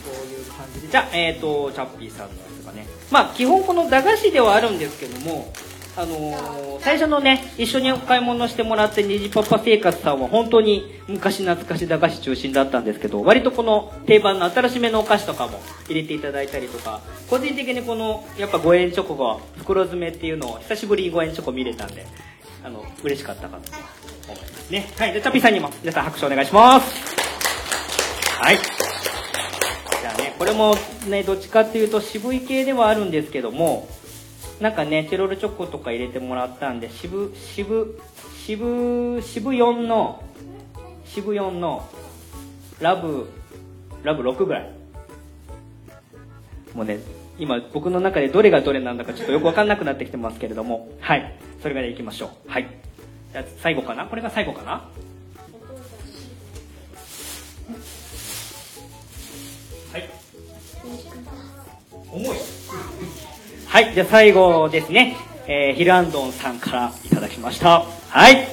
[0.06, 0.88] こういう感じで。
[0.88, 2.88] じゃあえっ、ー、とチャッピーさんのやつがね。
[3.12, 5.52] まあ基本この駄菓子ではあるんですけども
[5.98, 17.00] あのー、最初のね一緒にお買い物してもらって虹パパ生活さんは本当に昔懐かし駄菓子中心だったんですけど割とこの定番の新しめのお菓子とかも入れていただいたりとか
[17.30, 22.06] 個人的にこのやっぱ5円チョコが袋詰めっていうのを久しぶりに5円チョコ見れたんで
[22.66, 23.72] あの嬉しかったかなと
[24.28, 24.92] 思いますね。
[24.98, 25.12] はい。
[25.12, 27.16] じゃあチャピーさんにも皆さん拍手お願いします。
[28.42, 28.58] はい。
[28.58, 30.76] じゃあねこれも
[31.08, 33.88] ねどっちかっていうと渋い系ではあるんですけども
[34.60, 38.02] なんかねチェロルチョコとか入れてもらったんで渋渋
[38.36, 40.24] 渋渋4の
[41.06, 41.88] 渋4の
[42.82, 43.30] ラブ
[44.02, 44.72] ラブ6ぐらい。
[46.74, 46.98] もうね
[47.38, 50.90] 今僕の中でどれがどれなんだかちょっとよく分かんなくなってきてますけれども。
[51.00, 51.36] はい。
[51.66, 52.52] それぐらいいきましょう。
[52.52, 52.68] はい。
[53.32, 54.06] じゃあ最後かな？
[54.06, 54.88] これが最後かな？
[59.92, 60.08] はい。
[62.12, 62.38] 重い。
[63.66, 63.94] はい。
[63.96, 67.80] じゃあ最後ですね、えー、ヒルアンドンさんからいただきました。
[68.10, 68.36] はい。
[68.36, 68.46] もう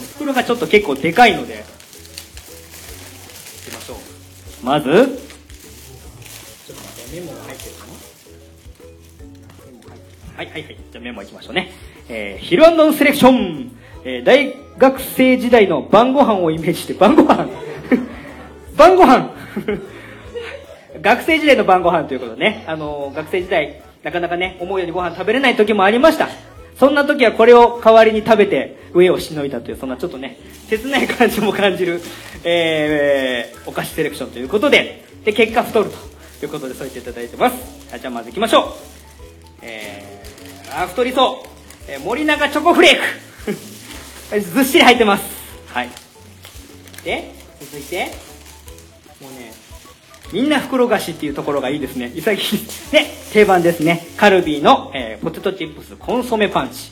[0.00, 1.54] ね袋がちょっと結構でかいので。
[1.54, 1.56] い
[3.68, 3.96] きましょう。
[4.64, 5.21] まず
[10.42, 10.76] はいはいはい。
[10.90, 11.70] じゃあメモいきましょうね。
[12.08, 13.70] えー、ヒルアンセレクション、
[14.04, 17.46] えー、大学生時代の晩ご飯をイメージして晩ご飯。
[18.76, 19.30] 晩ご飯。
[21.00, 26.28] 学生時代の晩ご飯ということね、あのー、学生時代、なかなかね、思うようにご飯食べれない時もありました。
[26.78, 30.38] そんな時はこれを代わりに食べて上をしのいだという、そんなちょっとね、
[30.68, 32.00] 切ない感じも感じる、
[32.42, 35.90] えー、お菓子セレクションということで、で、結果太る
[36.40, 37.98] ということでそう言っていただいてます。
[37.98, 38.92] じゃあまず行きましょう。
[39.62, 40.11] えー、
[40.74, 41.90] あ、太りそう。
[41.90, 42.96] えー、森永チョコフレー
[44.30, 44.40] ク。
[44.40, 45.24] ずっしり入ってます。
[45.66, 45.90] はい。
[47.04, 48.06] で、続いて、
[49.20, 49.52] もうね、
[50.32, 52.10] みんな袋菓子っていうところがいいですね。
[52.14, 52.60] 潔い。
[52.90, 54.06] で、 定番ですね。
[54.16, 56.90] カルビーの、えー、ポテトチップスコンソメパンチ。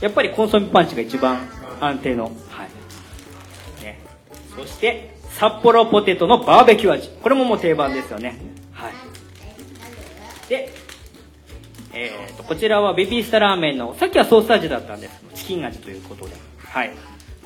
[0.00, 1.48] やっぱりコンソメパンチが一番
[1.80, 2.24] 安定の。
[2.24, 3.84] はい。
[3.84, 3.98] ね。
[4.54, 7.08] そして、札幌ポテトのバーベキュー味。
[7.22, 8.36] これももう定番ですよね。
[8.72, 8.92] はい。
[10.48, 10.77] で、
[12.00, 15.20] えーと、こちらはベビースターラーメンの、さっきはソース味だったんです。
[15.34, 16.34] チキン味ということで。
[16.58, 16.92] はい。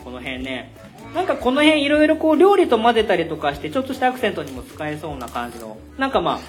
[0.04, 0.74] この辺ね、
[1.14, 5.78] なんかこの辺いろいろこう料理と混ぜたりとかしてちょっとしたアクセントにも使えそうな感じの。
[5.96, 6.40] なんかま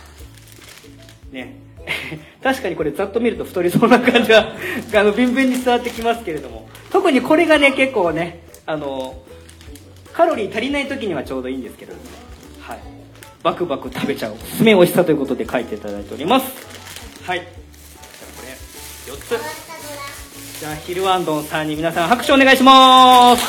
[1.31, 1.55] あね。
[2.41, 4.53] 確かにこれざっと見ると太りそうな感じは
[4.95, 6.67] あのビンビンに伝わってきますけれども。
[6.91, 9.21] 特にこれがね結構ねあの
[10.13, 12.03] カロリー足りない時にはちょうどいいんですけれども
[12.61, 12.79] はい。
[13.43, 14.33] バクバク食べちゃう。
[14.33, 16.45] おすすめ美味しさということで書いていただいております。
[17.25, 17.62] はい
[19.13, 19.37] 4つ
[20.59, 23.43] じゃあヒルアンドンさんに皆さん拍手お願いします。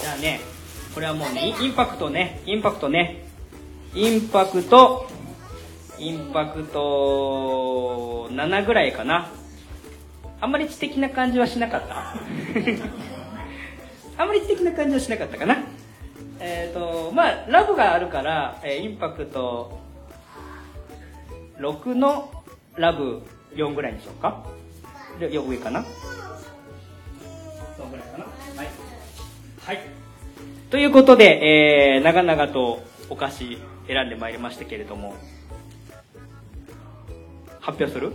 [0.00, 0.40] じゃあね
[0.94, 3.26] これはもうねイインパクトねインパクトね。
[3.94, 5.06] インパクト
[5.98, 9.30] インパクト7ぐらいかな。
[10.40, 12.14] あんまり知的な感じはしなかった。
[14.16, 15.58] あんまり知的な感じはしなかったかな。
[16.40, 19.87] えっ、とまあラブがあるから、えーインパクト
[21.58, 22.30] 6の
[22.76, 23.22] ラブ
[23.54, 24.44] 4ぐらいにしようか。
[25.18, 25.84] でよ上かな？
[27.76, 28.24] そのぐらいかな？
[28.24, 28.30] は
[28.62, 28.68] い。
[29.64, 29.80] はい。
[30.70, 35.14] ということで、えー、長々とお菓子選んでまいりましたけれども。
[37.60, 38.14] 発表する？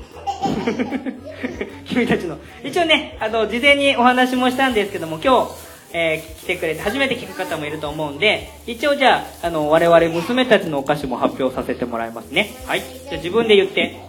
[1.85, 2.37] 君たちの。
[2.63, 5.51] 一応ねあの事前にお話もしたんですけども今日、
[5.93, 12.49] えー来てくれて初めて聞く方もいると思うんで一応じゃああの我々娘たちのお菓子も発表させてもらいますね。
[12.65, 12.81] はい。
[12.81, 13.99] じゃあ自分で言って。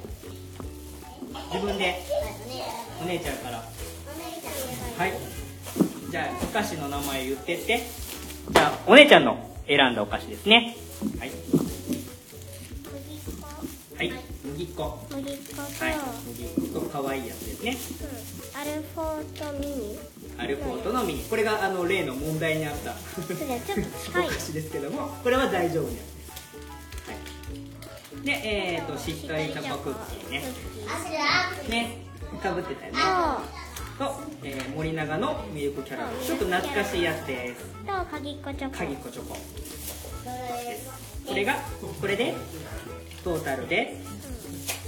[1.53, 1.95] 自分で。
[3.03, 3.59] お姉ちゃんから。
[3.59, 5.13] はい。
[6.11, 7.83] じゃあお菓子の名前言ってって。
[8.51, 10.77] じゃあお姉ちゃんの選んだお菓子ですね。
[11.19, 11.31] はい。
[13.97, 14.13] はい。
[14.45, 15.07] 麦粉。
[15.11, 15.97] 麦粉と、はい。
[16.27, 16.81] 麦粉。
[16.81, 17.77] と可愛いやつですね。
[18.55, 18.61] うん。
[18.61, 19.99] アルフォートミニ
[20.39, 22.95] アルフォートのミニこれがあの例の問題にあった。
[24.21, 28.33] お菓子ですけどもこれは大丈夫なやつです、はい、で
[28.75, 30.43] えっ、ー、としっとりチョコクッキーね
[31.69, 32.05] ね
[32.43, 32.99] かぶってたよね。
[33.99, 36.25] と、えー森永のミルクキャラメル。
[36.25, 37.65] ちょっと懐かしいやつです。
[37.87, 38.77] と鍵っこチョコ。
[38.79, 39.37] 鍵っこチョコ。
[41.27, 41.55] これが
[42.01, 42.35] これで
[43.23, 43.97] トータルで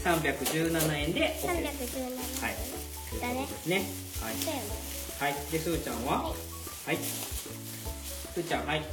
[0.04, 2.54] 317円で OK です317はい。
[3.20, 3.48] だね。
[3.66, 3.84] ね。
[4.20, 5.34] はいはい。
[5.50, 6.24] ですーちゃんは？
[6.24, 6.34] は
[6.92, 6.96] い。
[6.96, 8.82] すーちゃんはい。
[8.82, 8.86] す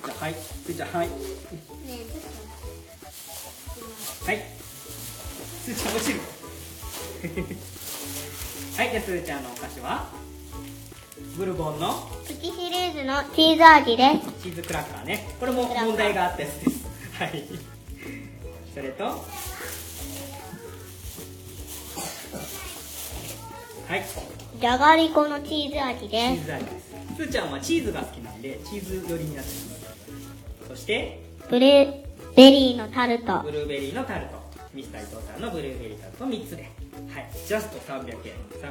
[0.00, 0.34] ーちゃんはい。
[0.34, 1.08] すーちゃんはい。
[1.08, 1.14] は
[4.32, 4.38] い。
[5.62, 6.20] すーちゃん落ちる。
[8.78, 8.90] はい。
[8.90, 10.08] じゃあすーちゃんのお菓子は？
[11.36, 12.08] ブルボンの？
[12.26, 14.32] プチシリーズのチーズ味です。
[14.42, 15.28] チーズクラッカーね。
[15.38, 16.86] これも問題があったやつです。
[17.18, 17.44] はい。
[18.74, 19.22] それと？
[23.90, 24.04] はい。
[24.60, 26.90] じゃがりこのチーズ味チでーズ味です。
[27.16, 30.68] すーちゃんはチーズが好きなんでチーズ寄りになってます。
[30.68, 31.94] そしてすブルー
[32.36, 33.40] ベリーのタルト。
[33.42, 34.38] ブルーベリーのタルト。
[34.72, 36.62] ミスター伊藤さんのブルーベリータルト3つで。
[36.62, 36.68] は
[37.18, 37.30] い。
[37.44, 38.14] ジャスト300円。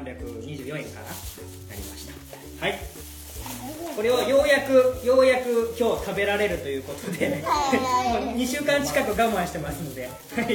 [0.05, 2.65] 324円かななりました。
[2.65, 3.08] はい
[3.95, 10.09] これをようやくようやく今日食べられるということでもう2週間近く我慢してますので。
[10.35, 10.53] はい、はい、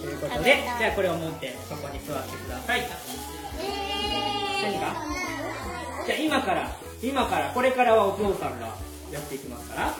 [0.00, 2.80] ということでじゃあこれを持ってそこに座ってください。
[4.62, 5.04] 何か
[6.06, 8.74] じゃあ今から今からこれからはお父さんが
[9.12, 9.94] やっていきますから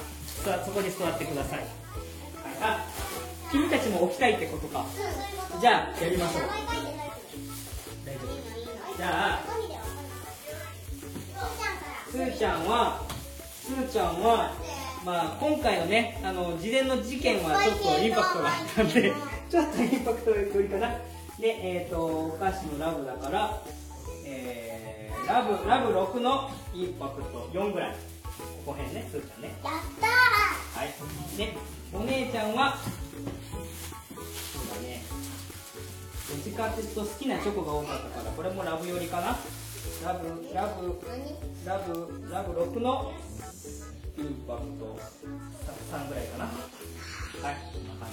[0.58, 1.68] さそこに座ってください、はい、
[2.60, 2.86] あ
[3.50, 4.84] 君たちも起きたいってことか。
[5.60, 6.42] じゃあやりましょう。
[8.04, 8.96] 大丈夫。
[8.96, 9.55] じゃあ
[12.16, 13.02] すーちゃんは
[13.60, 14.50] すーちゃんは
[15.04, 19.12] まあ今回のねあの事前の事件はちょっとインパクトがあったんで
[19.50, 20.96] ちょっとインパクトよりかな。
[21.38, 23.60] でえっ、とお菓子のラブだから
[24.24, 27.90] えー、ラブラブ6のインパクト4ぐらい。
[27.90, 27.96] こ
[28.64, 29.50] こ辺ねすーちゃんね。
[29.62, 30.06] やった
[30.80, 31.38] はい。
[31.38, 31.56] ね、
[31.92, 35.02] お姉ちゃんは、そうだね、
[36.30, 39.36] どっちかっていうと好きなチョコが多かったから、これもラブ寄りかな。
[40.04, 41.00] ラブ、ラブ、
[41.64, 43.12] ラブ、ラブ6の
[44.18, 44.98] インパクト
[45.92, 46.44] 3ぐらいかな。
[46.44, 48.08] はい、こんな感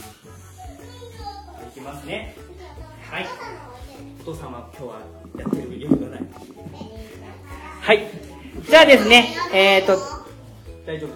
[1.61, 1.67] じ。
[1.67, 2.35] いきますね。
[3.09, 3.25] はい。
[4.21, 4.99] お父さんは今日は
[5.39, 6.21] やってる余裕がない。
[7.81, 8.07] はい。
[8.67, 9.97] じゃあですね、えーと、
[10.85, 11.09] 大丈夫。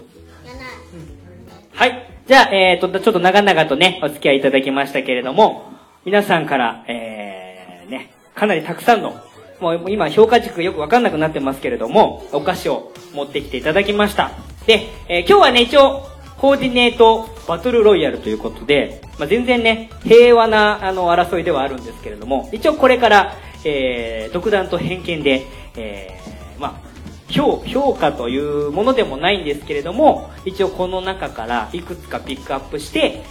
[1.73, 2.09] はい。
[2.27, 5.71] じゃあ、えっ、と、ちょっと長々とね、お付き合いいただきましたけれども、
[6.05, 9.15] 皆さんから、えー、ね、かなりたくさんの、
[9.59, 14.31] もう今評価軸よくわかんなくなってますけれども、お菓子を持ってきていただきました。
[14.65, 16.07] で、えー今日はね、一応、
[16.37, 23.33] コーディネートバトルロイヤルということで、まあ、全然ね、平和な、あの、争いではあるんですけれども、一応これから、
[23.65, 26.87] えー、独断と偏見で、えー、まあ、
[27.29, 33.21] 評評価というものでもないんですけれども一応この中からいくつかピックアップして、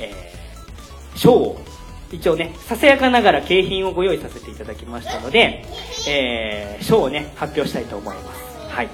[0.00, 0.34] えー
[1.16, 1.60] 賞を
[2.14, 5.64] 一応ね、ささやかながら景品をご用意させていただきましたので、
[6.08, 8.44] えー、賞をね、発表したいと思います。
[8.68, 8.88] はい。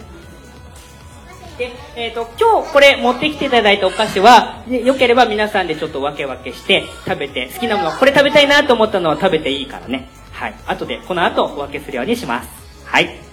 [1.58, 10.08] で、えっ、と、今日これ持ってきていただいたお菓子は、ねよければ皆さんでちょっと分け分けして食べて、好きなもの、これ食べたいなと思ったのは食べていいからね。
[10.32, 10.54] はい。
[10.66, 12.48] 後で、この後お分けするようにします。
[12.86, 13.29] はい。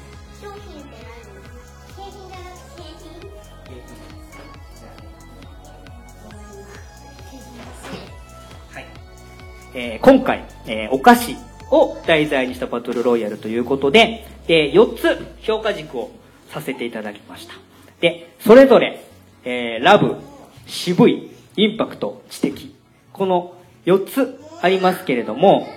[9.79, 11.35] えー今回、えーお菓子
[11.69, 16.09] を題材にしたバトルロイヤルということで、で、4つ評価軸を
[16.49, 17.53] させていただきました。
[18.01, 19.03] で、それぞれ、
[19.43, 20.15] えーラブ、
[20.65, 22.73] 渋い、インパクト、知的。
[23.13, 23.53] この
[23.85, 25.67] 4つありますけれども、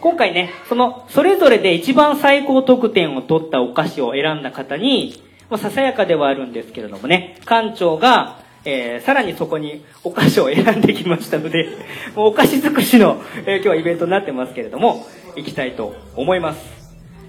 [0.00, 11.68] 今回ね、その、それぞれで一番最高得点を取ったお菓子を選んだ方に、もうささやかではあるんですけれどもね、館長が、えーさらにそこにお菓子を選んできましたので、
[12.14, 15.06] もうお菓子尽くしの、えー今日はイベントになってますけれども、
[15.36, 16.60] 行きたいと思います。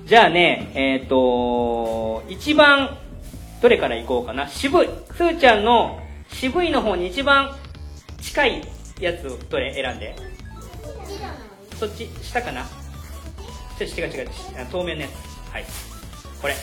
[0.05, 2.97] じゃあね、えっ、と、一番、
[3.61, 4.47] どれから行こうかな。
[4.47, 4.89] 渋い。
[5.15, 5.99] すーちゃんの
[6.33, 7.55] 渋いの方に一番
[8.19, 8.61] 近い
[8.99, 10.15] やつをどれ選んで？
[11.79, 12.63] そっち、下かな？
[13.77, 14.27] ちょっと違う違う違う。
[14.71, 15.53] 透明のやつ。
[15.53, 15.65] はい。
[16.41, 16.55] これ。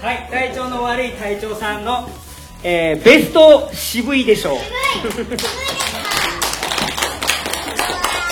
[0.00, 2.08] はい、体調の悪い隊長さんの、
[2.62, 4.56] えー、ベスト渋いでしょう。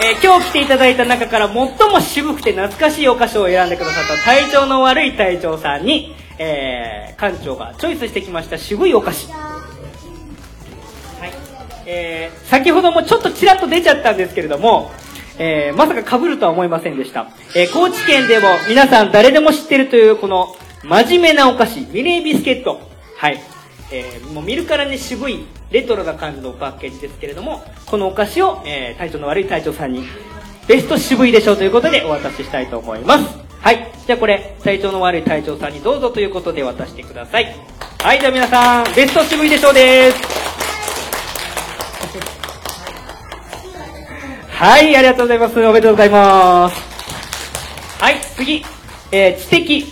[0.03, 1.55] えー今日来ていただいた中から最
[1.91, 9.33] も渋くて懐かしいお菓子を選んでくださった体調の悪い隊長さんに、えー、館長がチョイスしてきました渋いお菓子。
[9.33, 9.37] は
[11.27, 11.33] い。
[11.87, 14.93] えー、先ほどもちょっとちらっと出ちゃったんですけれども、
[15.39, 17.29] えー、まさか被るとは思いませんでした。
[17.55, 22.81] えー、高知県でも皆さん誰でも知ってるというこの真面目なお菓子、ミレービスケット。
[23.17, 23.41] はい。
[23.91, 30.05] えー、もう見るからに渋い、レトロな感じのパッケージですけれども、このお菓子を、えー、体調の悪い隊長さんに、
[30.67, 33.25] ベスト渋いでしょうということでお渡ししたいと思います。
[33.61, 33.93] はい。
[34.07, 37.57] じゃあこれ、体調の悪い隊長さんにどうぞということで渡してください。
[38.01, 40.45] はい、じゃあ皆さん、ベスト渋いでしょうです。
[44.59, 45.61] はい、ありがとうございます。
[45.62, 48.03] おめでとうございます。
[48.03, 48.65] はい、次。
[49.12, 49.85] えー、知的。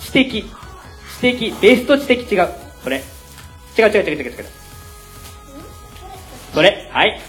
[0.00, 0.42] 知的。
[0.42, 1.54] 知的。
[1.60, 2.48] ベスト知的違う。
[2.82, 2.96] これ。
[3.78, 4.46] 違う違う違う違う違う。
[6.52, 6.90] それ。
[6.90, 7.20] はい。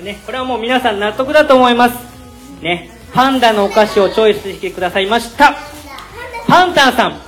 [0.00, 1.96] ね、これはもう皆さん納得だと思います。
[2.62, 2.88] ね。
[3.12, 5.56] パンダのお菓子をチョイスしてくださいました。
[6.46, 7.20] パンタンさん。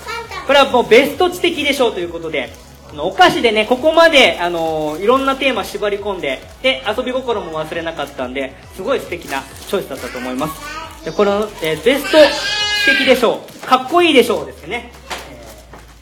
[0.47, 2.53] これはもうベスト知的でしょうということで、
[2.99, 11.05] お菓子でね、ここまで、あのいろんなテーマ縛り込んで、で、遊び心も忘れなかったんで、すごい素敵なチョイスだったと思います。
[11.05, 13.67] で、この、えーベスト素敵でしょう。
[13.67, 14.93] かっこいいでしょうですね。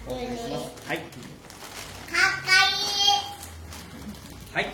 [0.09, 0.99] えーお願いしますはい。
[4.53, 4.67] はい。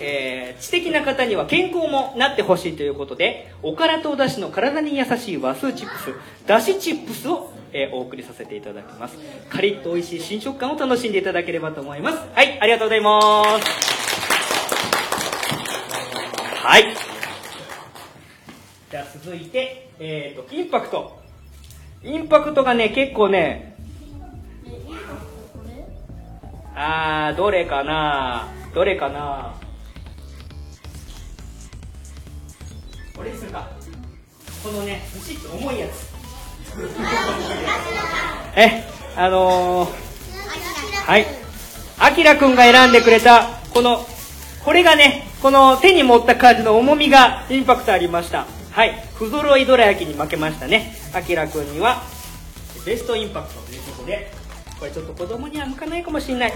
[0.00, 6.14] えー、知的な方には健康もなってほしいということで、おからとおだしの体に優しい和風チップス、
[6.46, 9.16] だしチップスを、えーお送りさせていただきます。
[9.50, 12.18] カリッと美味しい新食感を楽しんでいただければと思います。
[12.34, 13.66] はい、ありがとうございます。
[16.62, 16.84] はい。
[18.90, 21.18] じゃあ続いて、えーと、インパクト。
[22.02, 23.76] インパクトがね、結構ね、
[26.74, 29.54] あー、どれかなどれかな
[33.26, 33.68] れにするか。
[34.62, 36.14] このね、ずしっと重いやつ。
[38.56, 38.84] え、
[39.16, 39.90] あのー、
[41.06, 41.26] はい。
[41.98, 44.06] あきらくんが選んでくれた、この、
[44.64, 48.46] これがね、この手に持った感じの重みがインパクトありました。
[48.72, 49.04] はい。
[49.14, 50.96] 不揃いどら焼きに負けましたね。
[51.14, 52.02] あきらくんには、
[52.84, 54.30] ベストインパクトということで、
[54.78, 56.52] これちょっと子供には向かないかもしれない。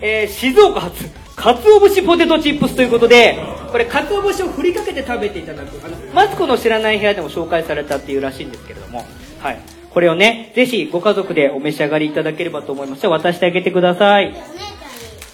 [0.00, 3.38] えー、静岡発、かつお節ポテトチップスということで、
[3.70, 5.84] これかつお節を振りかけて食べていただく。
[5.84, 9.06] あの、マツコの知らない部屋でも紹介されたっていうらしいんですけれども、
[9.40, 9.58] はい。
[9.90, 13.00] これをね、ぜひご家族でお召し上がりいただければと思います。
[13.00, 14.34] じゃあ渡してあげてください。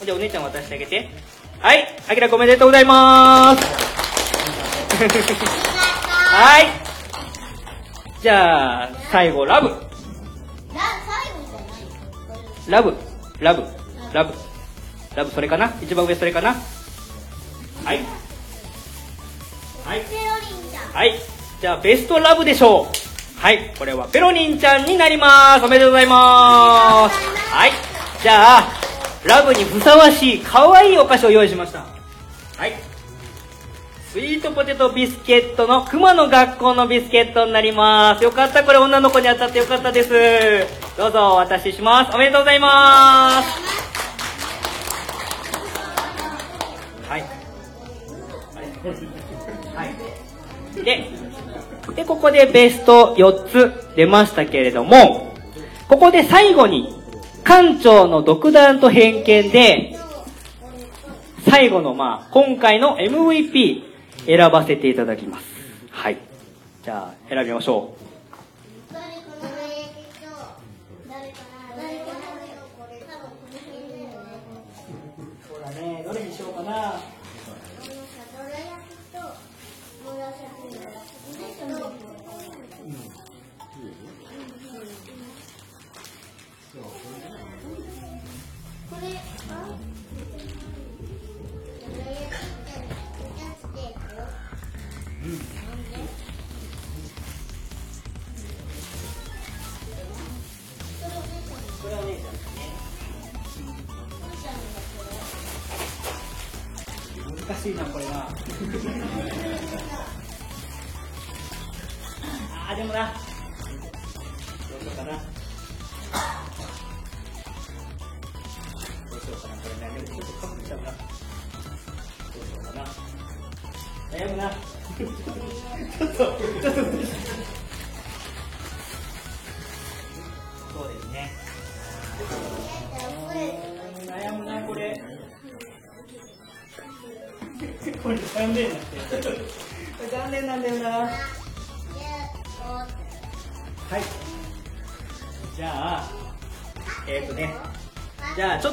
[0.04, 1.08] じゃあお姉ちゃん渡してあげて。
[1.58, 3.66] はい、あきらおめでとうございます。
[6.30, 6.66] はい。
[8.22, 9.87] じゃあ、最後、ラブ。
[12.68, 12.94] ラブ、
[13.40, 13.62] ラブ、
[14.12, 14.34] ラブ。
[15.14, 15.72] ラブ、それかな？
[15.82, 16.54] 一番上それかな？
[17.84, 18.00] はい。
[19.84, 20.02] はい。
[20.92, 21.14] はい。
[21.60, 23.40] じゃあ、ベストラブでしょう。
[23.40, 23.74] はい。
[23.78, 25.64] これはペロリンちゃんになります。
[25.64, 27.16] おめでとうございます。
[27.50, 27.72] はい。
[28.22, 28.68] じゃあ、
[29.24, 31.84] ラブにふさわしい可愛いお菓子を用意しました。
[32.56, 32.87] はい。
[34.18, 38.24] スイートポテトビスケットの熊の学校のビスケットになります。
[38.24, 40.10] よかった、これ女の子に当たってよかったです。
[40.96, 42.16] どうぞお渡しします。
[42.16, 43.48] おめでとうございます。
[47.08, 47.20] はい。
[49.76, 50.84] はい。
[50.84, 51.10] で、
[51.94, 55.32] で、ここでベスト4つ出ましたけれども、
[55.86, 56.92] ここで最後に、
[57.44, 59.96] 館長の独断と偏見で、
[61.48, 63.87] 最後のまあ、今回の MVP
[64.28, 65.46] 選ばせていただきます。
[65.90, 66.18] はい。
[66.84, 67.96] じゃあ、選びましょ
[68.90, 68.92] う。
[68.92, 69.16] 誰かな？
[69.64, 69.86] えっ
[70.20, 70.28] と
[71.08, 71.74] 誰かな？
[71.74, 72.18] 誰かな？
[72.78, 74.36] これ多分この辺だよね
[75.48, 77.00] そうだね、どれにしようかな。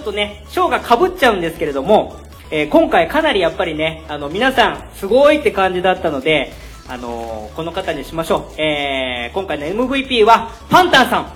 [0.05, 2.15] とね、賞が被っちゃうんですけれども、
[2.51, 6.53] えー今回かなりやっぱりね、あの、皆さん、すごいって感じだったので、
[6.87, 8.61] あのーこの方にしましょう。
[8.61, 11.31] えー、今回の MVP は、パンタンさん。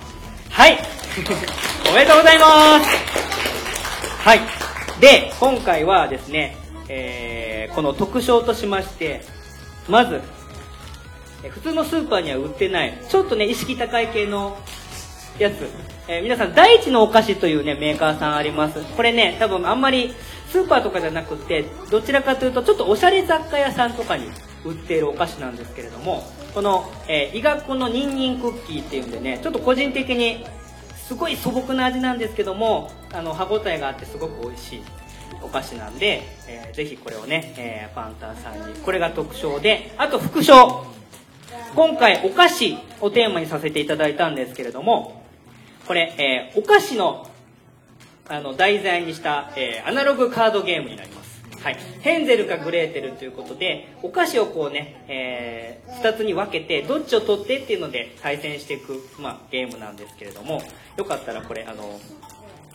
[0.50, 0.78] はい。
[1.90, 2.86] おめでとうございます。
[4.20, 4.40] はい。
[5.00, 6.56] で、今回はですね、
[6.88, 9.22] えー、この特賞としまして、
[9.88, 10.20] まず、
[11.48, 14.58] 普通のスーパーには売ってない、ちょっとね、意識高い系の
[15.42, 15.54] やつ。
[16.08, 18.82] えー皆さん、大地のお菓子というね、メーカーさんあります。
[18.96, 20.14] これね、多分あんまり
[20.50, 24.26] スーパーとかじゃなくて、どちらかというと、ちょっとおしゃれ雑貨屋さんとかに
[24.64, 30.44] 売っているお菓子なんですけれども、この、えー、医学のニンニンクッキーっていうんでね、ちょっと個人的に、
[31.06, 34.82] すごい素朴な味なんですけども、あの、歯応えがあってすごく美味しい
[35.42, 40.84] お菓子なんで、えーぜひこれをね、えーパンタンさんに、これが特賞で、あと副賞。
[41.74, 45.19] 今回お菓子をテーマにさせていただいたんですけれども、
[45.90, 47.26] これ、えーお菓子の、
[48.28, 51.42] あの、題材にした、えーアナログカードゲームになります。
[51.60, 51.76] はい。
[52.02, 60.62] ヘンゼルかグレーテルということで、お菓子をこうね、えー二つに分けて、どっちを取ってっていうので対戦していく、まあ、ゲームなんですけれども、
[60.96, 61.98] よかったらこれ、あの、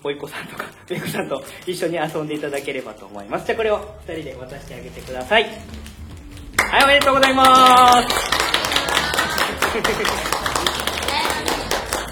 [0.04, 3.46] おいっ子さんとか、 めいこさんと一緒に遊んでいただければと思います。
[3.46, 5.44] じゃあこれを二人で渡してあげてください。
[6.58, 8.10] はい、おめでとうございます。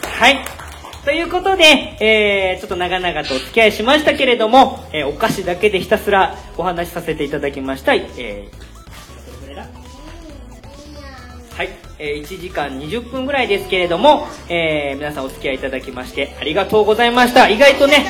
[0.24, 0.63] はい。
[1.06, 1.64] ということで、
[2.00, 7.94] えー、ちょっと長々とお付き合いしましたけれども、えー、お菓子だけでひたすらお話しさせていただきました。
[7.94, 8.50] えー、
[11.58, 11.70] はい、
[12.00, 17.50] えー1時間20分ぐらいですけれども、えー皆さんお付き合いいただきましてありがとうございました。
[17.50, 18.06] 意外とね、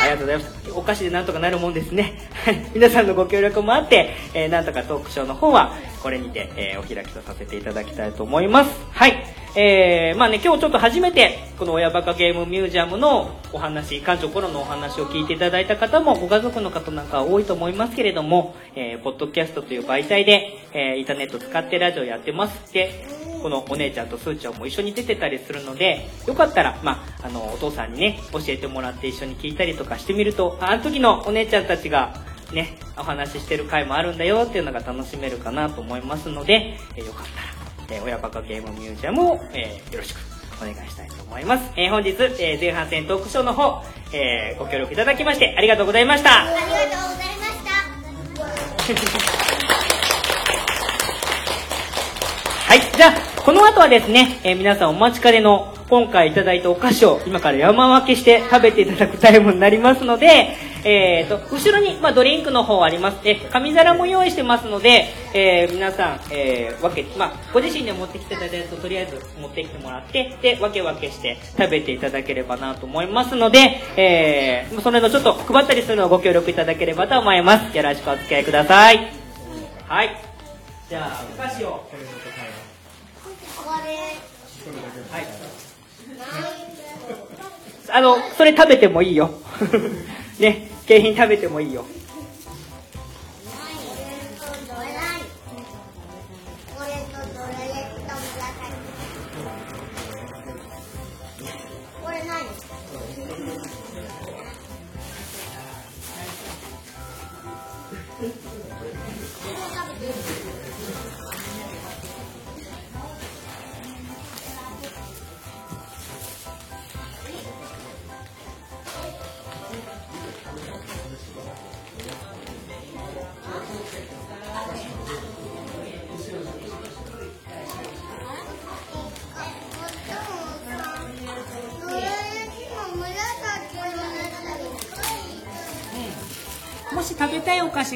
[0.00, 0.76] ありがとうございました。
[0.76, 2.28] お菓子でなんとかなるもんですね。
[2.44, 2.70] はい。
[2.74, 5.72] 皆さんのご協力もあって、えーなんとかトークショーの方は、
[6.02, 8.70] これにて、えーお開きとさせていただきたいと思います。
[8.90, 9.41] はい。
[9.54, 22.72] えー、まあね、今日ちょっと初めて、この親バカゲームミュージアムのお話、館長頃のお話を聞いていただいた方も、ご家族の方なんかは多いと思いますけれども、えー、ポッドキャストという媒体で、えー、インターネット使ってラジオやってます。
[22.72, 23.04] で、
[23.42, 32.14] このお姉ちゃんとすーちゃんも一緒に出てたりするので、よかったら、まあ、あの、お父さんにね、教えてもらって一緒に聞いたりとかしてみると、あの時のお姉ちゃんたちが、
[32.54, 37.51] ね、お話ししてる回もあるんだよっていうのが楽しめるかなと思いますので、えーよかったら、
[37.92, 40.18] えー親バカゲームミュージアムを、えーよろしく
[40.60, 41.70] お願いしたいと思います。
[41.76, 43.82] えー本日、えー前半戦トークショーの方、
[44.12, 46.44] えーご協力いただきましてありがとうございました。
[46.44, 47.72] ありがとうございました
[52.72, 52.80] はい。
[52.96, 63.22] じゃあ、この後はですね、えー皆さんお待ちかねの今回いただいたお菓子を今から山分けして食べていただくタイムになりますので、えーと、後ろに、まあ、ドリンクの方あります。
[63.22, 77.76] で、紙皿も用意してますので、えー皆さん、えー分け、まあ、ご自身で持ってきていただいたとりあえず持ってきてもらって、で、分け分けして食べていただければなと思いますので、えー、それのちょっと配ったりするのをご協力いただければと思います。
[77.76, 79.12] よろしくお付き合いください。
[79.86, 80.16] はい。
[80.88, 81.68] じゃあ、お菓子を。
[81.70, 82.02] これ
[85.10, 85.26] はい。
[87.94, 89.30] あの、それ食べてもいいよ。
[90.40, 91.86] ね、景品食べてもいいよ。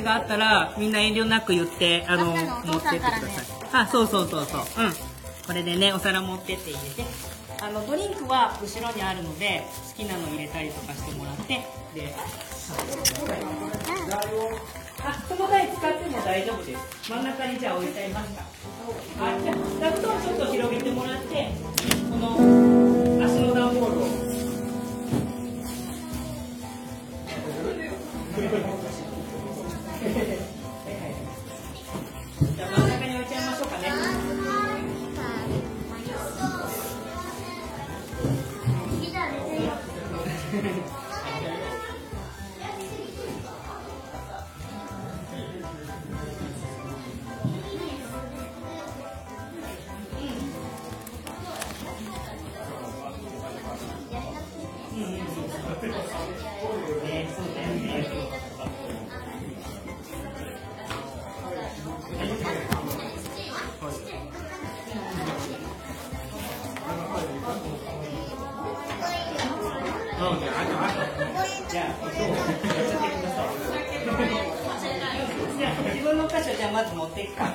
[0.06, 3.46] があったらみんな遠慮なく言ってあの持ってってください。
[3.72, 4.60] あそうそうそうそう。
[4.60, 4.92] うん。
[5.46, 7.04] これでねお皿持ってって入れて。
[7.60, 9.64] あのドリンクは後ろにあるので
[9.96, 11.66] 好きなの入れたりとかしてもらって。
[11.94, 12.14] で
[15.02, 17.10] あその台使っても大丈夫です。
[17.10, 18.42] 真ん中にじゃあ置いちゃいますか
[19.20, 19.56] あじゃあ
[19.90, 21.50] 座布団ちょっと広げてもらって
[22.10, 22.55] この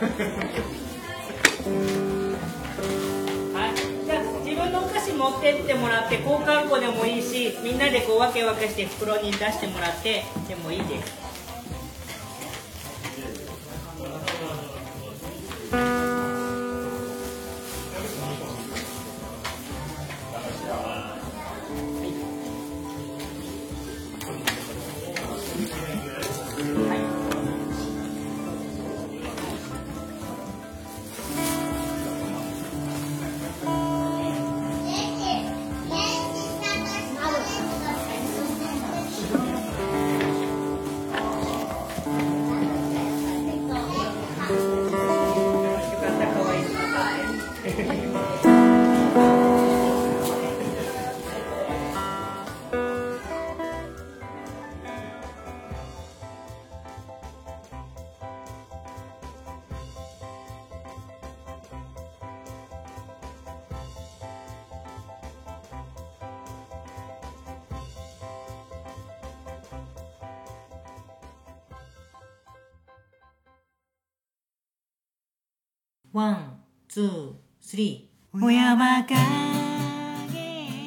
[0.01, 0.09] はい、
[4.03, 11.30] じゃあ自分のお菓子持ってってもらって交換庫でもいいしみんなでこう分け分けして袋に出してもらってでもいいです。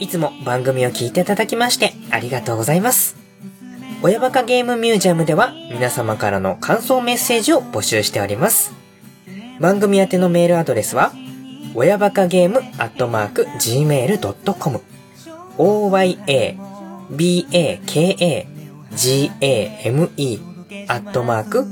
[0.00, 3.16] いつも番組を聞いていただきましてありがとうございます。
[4.02, 8.74] 親バカゲームミュージアムでは皆様からの感想メッセージを募集しております。
[9.60, 11.12] 番組宛てのメールアドレスは、
[11.74, 14.80] 親バカゲームアットマーク gmail.com
[15.56, 16.26] oya baka
[19.70, 20.10] game
[20.88, 21.64] アットマーク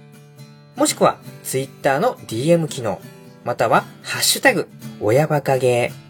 [0.76, 3.00] もしくは、ツイッターの DM 機能、
[3.44, 4.68] または、ハッシュタグ、
[5.00, 6.02] 親バカゲー。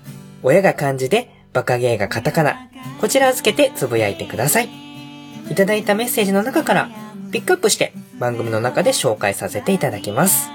[0.44, 2.68] 親が漢字で、バカゲーがカタカナ。
[3.01, 4.68] こちらをつけてつぶやいてください。
[5.51, 6.90] いただいたメッセージの中から、
[7.32, 10.48] ピックアップして、番組の中で紹介させていただきます。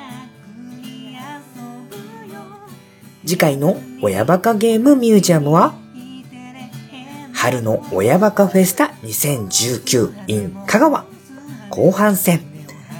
[3.25, 5.75] 次回の親バカゲームミュージアムは、
[7.33, 11.05] 春の親バカフェスタ2019 in 香川
[11.69, 12.41] 後半戦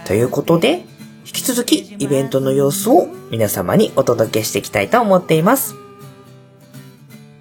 [0.06, 0.87] ということで、
[1.28, 5.76] 引き続きイベントの様子を皆様にお届けしていきたいと思っています。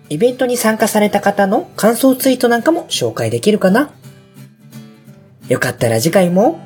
[0.09, 3.93] イベントに参加された方の感想ツイートなんかも紹介できるかな？
[5.47, 6.59] よかったら次回も